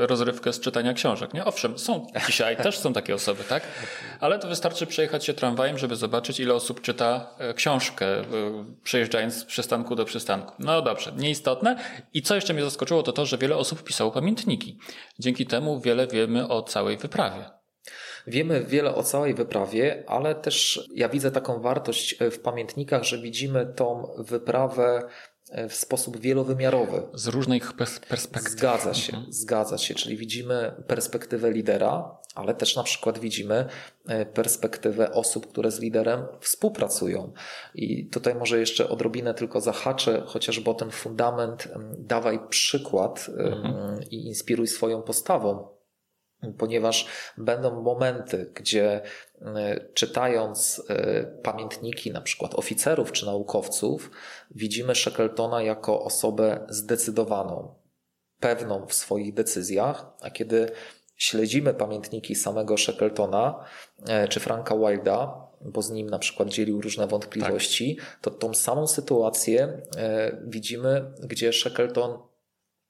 [0.00, 1.34] rozrywkę z czytania książek.
[1.34, 1.44] Nie?
[1.44, 3.62] Owszem, są dzisiaj też są takie osoby, tak?
[4.20, 8.24] Ale to wystarczy przejechać się tramwajem, żeby zobaczyć, ile osób czyta e, książkę, e,
[8.82, 10.54] przejeżdżając z przystanku do przystanku.
[10.58, 11.76] No dobrze, nieistotne.
[12.14, 14.78] I co jeszcze mnie zaskoczyło, to to, że wiele osób pisało pamiętniki.
[15.18, 17.44] Dzięki temu wiele wiemy o całej wyprawie.
[18.26, 23.72] Wiemy wiele o całej wyprawie, ale też ja widzę taką wartość w pamiętnikach, że widzimy
[23.76, 25.37] tą wyprawę E,
[25.68, 27.02] w sposób wielowymiarowy.
[27.14, 27.72] Z różnych
[28.08, 28.52] perspektyw.
[28.52, 29.32] Zgadza się, mhm.
[29.32, 29.94] zgadza się.
[29.94, 33.66] Czyli widzimy perspektywę lidera, ale też na przykład widzimy
[34.06, 37.32] e, perspektywę osób, które z liderem współpracują.
[37.74, 41.68] I tutaj może jeszcze odrobinę tylko zahaczę, chociażby o ten fundament,
[41.98, 44.00] dawaj przykład mhm.
[44.10, 45.77] i inspiruj swoją postawą
[46.58, 47.06] ponieważ
[47.38, 49.00] będą momenty, gdzie
[49.40, 54.10] e, czytając e, pamiętniki na przykład oficerów czy naukowców,
[54.50, 57.74] widzimy Shackletona jako osobę zdecydowaną,
[58.40, 60.70] pewną w swoich decyzjach, a kiedy
[61.16, 63.64] śledzimy pamiętniki samego Shackletona
[64.06, 68.18] e, czy Franka Wilda, bo z nim na przykład dzielił różne wątpliwości, tak.
[68.20, 69.82] to tą samą sytuację
[70.44, 72.18] widzimy, gdzie Shackleton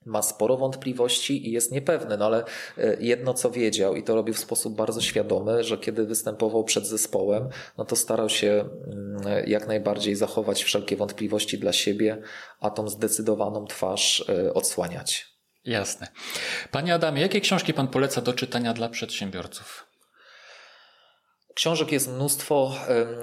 [0.08, 2.44] ma sporo wątpliwości i jest niepewny, no ale
[2.78, 6.86] e, jedno co wiedział i to robił w sposób bardzo świadomy, że kiedy występował przed
[6.86, 7.48] zespołem,
[7.78, 12.22] no to starał się mm, jak najbardziej zachować wszelkie wątpliwości dla siebie,
[12.60, 15.38] a tą zdecydowaną twarz e, odsłaniać.
[15.64, 16.06] Jasne.
[16.70, 19.87] Panie Adamie, jakie książki Pan poleca do czytania dla przedsiębiorców?
[21.58, 22.74] Książek jest mnóstwo.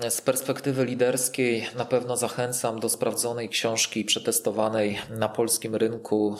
[0.10, 6.38] Z perspektywy liderskiej na pewno zachęcam do sprawdzonej książki przetestowanej na polskim rynku,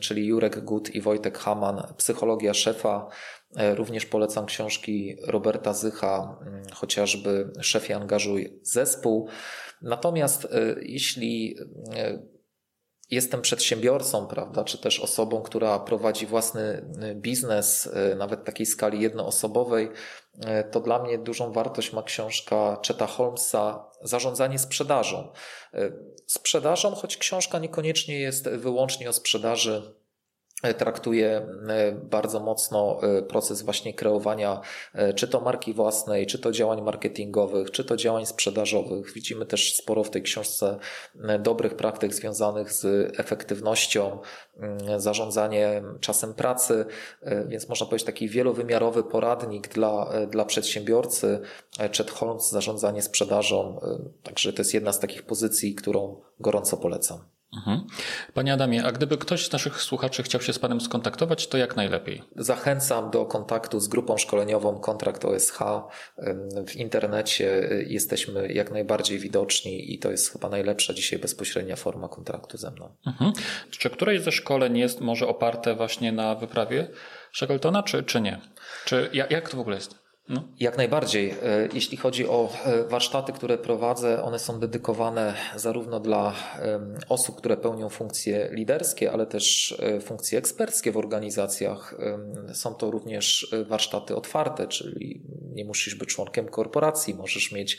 [0.00, 3.08] czyli Jurek Gut i Wojtek Haman, Psychologia szefa.
[3.56, 6.38] E, również polecam książki Roberta Zycha,
[6.74, 9.28] chociażby Szefie angażuj zespół.
[9.82, 10.48] Natomiast e,
[10.82, 11.56] jeśli
[11.96, 12.35] e,
[13.10, 19.90] jestem przedsiębiorcą, prawda, czy też osobą, która prowadzi własny biznes, nawet takiej skali jednoosobowej,
[20.70, 25.32] to dla mnie dużą wartość ma książka Cheta Holmesa Zarządzanie sprzedażą.
[26.26, 29.94] Sprzedażą, choć książka niekoniecznie jest wyłącznie o sprzedaży
[30.78, 34.60] traktuje e, bardzo mocno e, proces właśnie kreowania
[35.16, 39.12] czy to marki własnej, czy to działań marketingowych, czy to działań sprzedażowych.
[39.12, 40.78] Widzimy też sporo w tej książce
[41.38, 42.84] dobrych praktyk związanych z
[43.20, 44.18] efektywnością,
[44.96, 46.86] zarządzaniem czasem pracy,
[47.48, 51.40] więc można powiedzieć taki wielowymiarowy poradnik dla, dla przedsiębiorcy.
[51.96, 53.80] Chet Holmes, zarządzanie sprzedażą.
[54.22, 57.35] Także to jest jedna z takich pozycji, którą gorąco polecam.
[57.56, 57.86] Mhm.
[58.34, 61.76] Panie Adamie, a gdyby ktoś z naszych słuchaczy chciał się z Panem skontaktować, to jak
[61.76, 62.22] najlepiej?
[62.36, 65.58] Zachęcam do kontaktu z grupą szkoleniową Kontrakt OSH.
[66.66, 72.08] W internecie y, jesteśmy jak najbardziej widoczni i to jest chyba najlepsza dzisiaj bezpośrednia forma
[72.08, 72.94] kontraktu ze mną.
[73.06, 73.32] Mhm.
[73.70, 76.88] Czy któreś ze szkoleń jest może oparte właśnie na wyprawie
[77.32, 78.40] Shackletona, czy, czy nie?
[78.84, 80.05] Czy jak to w ogóle jest?
[80.28, 80.42] No.
[80.60, 81.30] Jak najbardziej.
[81.30, 86.34] E, jeśli chodzi o e, warsztaty, które prowadzę, one są dedykowane zarówno dla
[87.08, 91.94] osób, które pełnią funkcje liderskie, ale też e, funkcje eksperckie w organizacjach.
[92.52, 95.22] Są to również warsztaty otwarte, czyli
[95.52, 97.78] nie musisz być członkiem korporacji, możesz mieć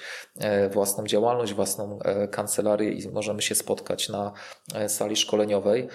[0.72, 2.00] własną działalność, własną
[2.32, 4.32] kancelarię i możemy się spotkać na
[4.88, 5.88] sali szkoleniowej.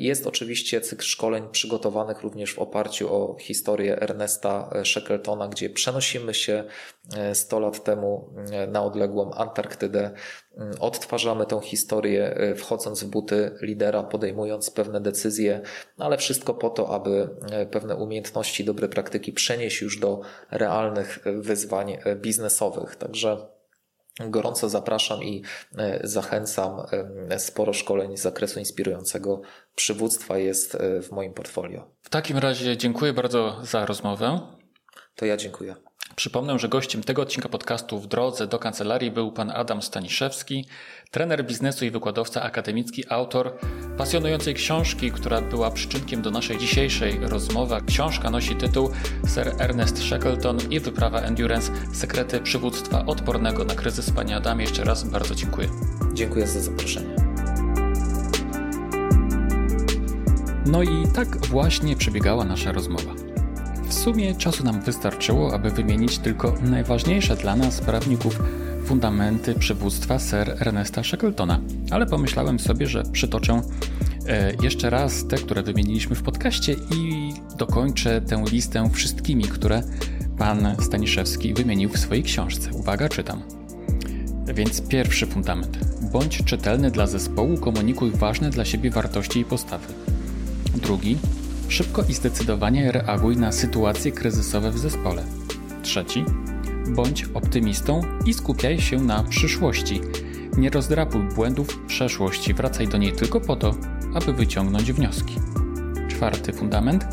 [0.00, 6.64] Jest oczywiście cykl szkoleń przygotowanych również w oparciu o historię Ernesta Shackletona, gdzie przenosimy się
[7.34, 10.10] 100 e, lat temu e, na odległą Antarktydę,
[10.56, 15.60] mm, odtwarzamy tę historię, e, wchodząc w buty lidera, podejmując pewne decyzje,
[15.98, 17.28] no ale wszystko po to, aby
[17.70, 20.20] pewne umiejętności, dobre praktyki przenieść już do
[20.50, 22.96] realnych wyzwań biznesowych.
[22.96, 23.46] Także
[24.28, 25.42] Gorąco zapraszam i
[26.04, 26.82] zachęcam.
[27.38, 29.40] Sporo szkoleń z zakresu inspirującego
[29.74, 31.90] przywództwa jest w moim portfolio.
[32.02, 34.59] W takim razie dziękuję bardzo za rozmowę.
[35.20, 35.76] To ja dziękuję.
[36.16, 40.66] Przypomnę, że gościem tego odcinka podcastu w drodze do kancelarii był pan Adam Staniszewski,
[41.10, 43.58] trener biznesu i wykładowca akademicki, autor
[43.98, 47.76] pasjonującej książki, która była przyczynkiem do naszej dzisiejszej rozmowy.
[47.86, 48.90] Książka nosi tytuł
[49.34, 54.10] Sir Ernest Shackleton i wyprawa Endurance Sekrety przywództwa odpornego na kryzys.
[54.10, 55.68] Panie Adamie, jeszcze raz bardzo dziękuję.
[56.12, 57.16] Dziękuję za zaproszenie.
[60.66, 63.29] No i tak właśnie przebiegała nasza rozmowa.
[63.90, 68.42] W sumie czasu nam wystarczyło, aby wymienić tylko najważniejsze dla nas, prawników,
[68.84, 71.60] fundamenty przywództwa Sir Ernesta Shackletona,
[71.90, 73.62] ale pomyślałem sobie, że przytoczę
[74.28, 79.82] e, jeszcze raz te, które wymieniliśmy w podcaście i dokończę tę listę wszystkimi, które
[80.38, 82.70] pan Staniszewski wymienił w swojej książce.
[82.72, 83.42] Uwaga, czytam.
[84.54, 85.78] Więc pierwszy fundament.
[86.12, 89.86] Bądź czytelny dla zespołu, komunikuj ważne dla siebie wartości i postawy.
[90.76, 91.16] Drugi.
[91.70, 95.24] Szybko i zdecydowanie reaguj na sytuacje kryzysowe w zespole.
[95.82, 96.24] Trzeci.
[96.88, 100.00] Bądź optymistą i skupiaj się na przyszłości.
[100.56, 103.74] Nie rozdrapuj błędów przeszłości, wracaj do niej tylko po to,
[104.14, 105.34] aby wyciągnąć wnioski.
[106.08, 107.04] Czwarty fundament.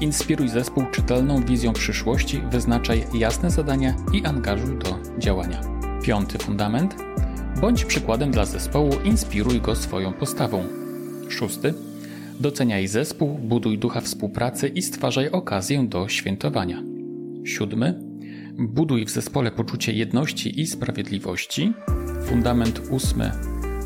[0.00, 5.60] Inspiruj zespół czytelną wizją przyszłości, wyznaczaj jasne zadania i angażuj do działania.
[6.02, 6.96] Piąty fundament.
[7.60, 10.64] Bądź przykładem dla zespołu, inspiruj go swoją postawą.
[11.28, 11.74] Szósty
[12.42, 16.82] Doceniaj zespół, buduj ducha współpracy i stwarzaj okazję do świętowania.
[17.44, 18.00] Siódmy.
[18.58, 21.72] Buduj w zespole poczucie jedności i sprawiedliwości.
[22.24, 23.32] Fundament ósmy.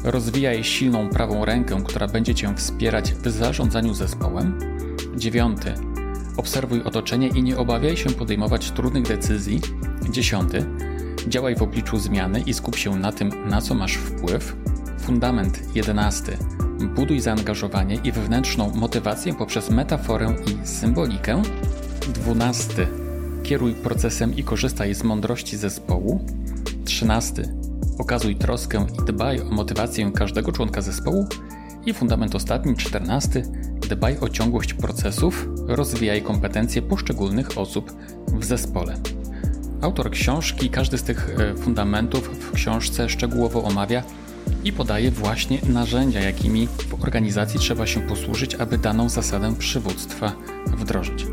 [0.05, 4.59] Rozwijaj silną prawą rękę, która będzie Cię wspierać w zarządzaniu zespołem.
[5.17, 5.75] Dziewiąty.
[6.37, 9.61] Obserwuj otoczenie i nie obawiaj się podejmować trudnych decyzji.
[10.11, 10.65] Dziesiąty.
[11.29, 14.57] Działaj w obliczu zmiany i skup się na tym, na co masz wpływ.
[14.99, 16.37] Fundament jedenasty
[16.81, 21.43] Buduj zaangażowanie i wewnętrzną motywację poprzez metaforę i symbolikę.
[22.15, 22.87] 12.
[23.43, 26.25] Kieruj procesem i korzystaj z mądrości zespołu.
[26.85, 27.43] 13.
[27.99, 31.27] Okazuj troskę i dbaj o motywację każdego członka zespołu.
[31.87, 33.43] I fundament ostatni, 14.
[33.89, 37.93] Dbaj o ciągłość procesów, rozwijaj kompetencje poszczególnych osób
[38.27, 38.97] w zespole.
[39.83, 44.03] Autor książki każdy z tych e, fundamentów w książce szczegółowo omawia
[44.67, 50.33] i podaje właśnie narzędzia, jakimi w organizacji trzeba się posłużyć, aby daną zasadę przywództwa
[50.67, 51.27] wdrożyć.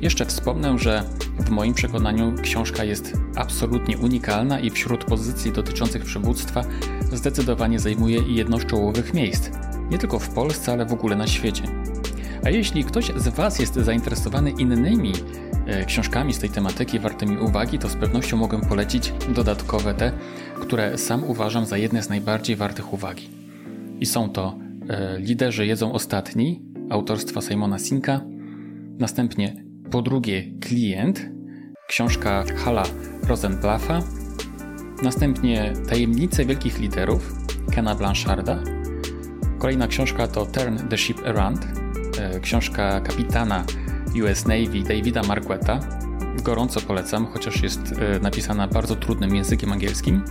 [0.00, 1.04] Jeszcze wspomnę, że
[1.40, 6.64] w moim przekonaniu książka jest absolutnie unikalna i wśród pozycji dotyczących przywództwa
[7.12, 9.50] zdecydowanie zajmuje jedno z czołowych miejsc.
[9.90, 11.62] Nie tylko w Polsce, ale w ogóle na świecie.
[12.44, 15.12] A jeśli ktoś z Was jest zainteresowany innymi
[15.66, 20.12] e, książkami z tej tematyki wartymi uwagi, to z pewnością mogę polecić dodatkowe te,
[20.60, 23.28] które sam uważam za jedne z najbardziej wartych uwagi.
[24.00, 24.58] I są to
[24.88, 28.20] e, Liderzy jedzą ostatni autorstwa Simona Sinka,
[28.98, 31.30] następnie po drugie Klient,
[31.88, 32.82] książka Hala
[33.28, 34.00] Rosenblaffa,
[35.02, 37.34] następnie Tajemnice wielkich liderów
[37.70, 38.62] Kena Blancharda,
[39.58, 41.66] kolejna książka to Turn the Ship Around,
[42.42, 43.64] książka kapitana
[44.22, 45.80] US Navy Davida Marqueta.
[46.42, 50.22] Gorąco polecam, chociaż jest e, napisana bardzo trudnym językiem angielskim.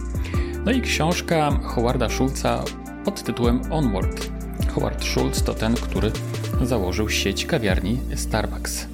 [0.65, 2.63] No i książka Howarda Schulza
[3.05, 4.29] pod tytułem Onward.
[4.75, 6.11] Howard Schulz to ten, który
[6.61, 8.87] założył sieć kawiarni Starbucks.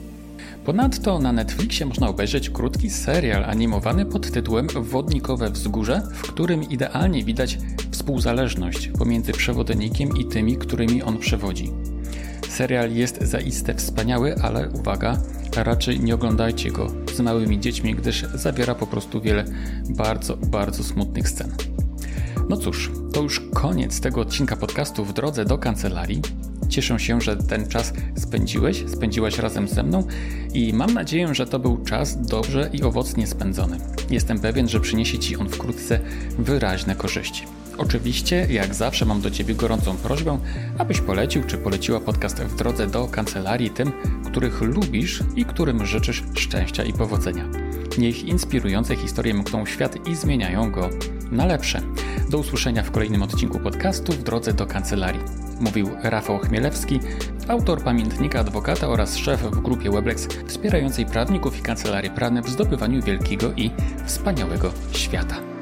[0.66, 7.24] Ponadto na Netflixie można obejrzeć krótki serial animowany pod tytułem Wodnikowe Wzgórze, w którym idealnie
[7.24, 7.58] widać
[7.92, 11.72] współzależność pomiędzy przewodnikiem i tymi, którymi on przewodzi.
[12.54, 15.18] Serial jest zaiste wspaniały, ale uwaga,
[15.56, 19.46] raczej nie oglądajcie go z małymi dziećmi, gdyż zawiera po prostu wiele
[19.90, 21.52] bardzo, bardzo smutnych scen.
[22.50, 26.22] No cóż, to już koniec tego odcinka podcastu w drodze do kancelarii.
[26.70, 30.08] Cieszę się, że ten czas spędziłeś, spędziłaś razem ze mną
[30.54, 33.78] i mam nadzieję, że to był czas dobrze i owocnie spędzony.
[34.10, 36.00] Jestem pewien, że przyniesie Ci on wkrótce
[36.38, 37.44] wyraźne korzyści.
[37.78, 40.40] Oczywiście, jak zawsze, mam do Ciebie gorącą prośbę,
[40.78, 43.92] abyś polecił czy poleciła podcast w drodze do kancelarii tym,
[44.26, 47.46] których lubisz i którym życzysz szczęścia i powodzenia.
[47.98, 50.90] Niech inspirujące historie mkną świat i zmieniają go
[51.32, 51.82] na lepsze.
[52.30, 55.22] Do usłyszenia w kolejnym odcinku podcastu w drodze do kancelarii.
[55.60, 57.00] Mówił Rafał Chmielewski,
[57.48, 63.04] autor pamiętnika adwokata oraz szef w grupie Weblex wspierającej prawników i kancelarie prawne w zdobywaniu
[63.04, 63.72] wielkiego i
[64.06, 65.53] wspaniałego świata.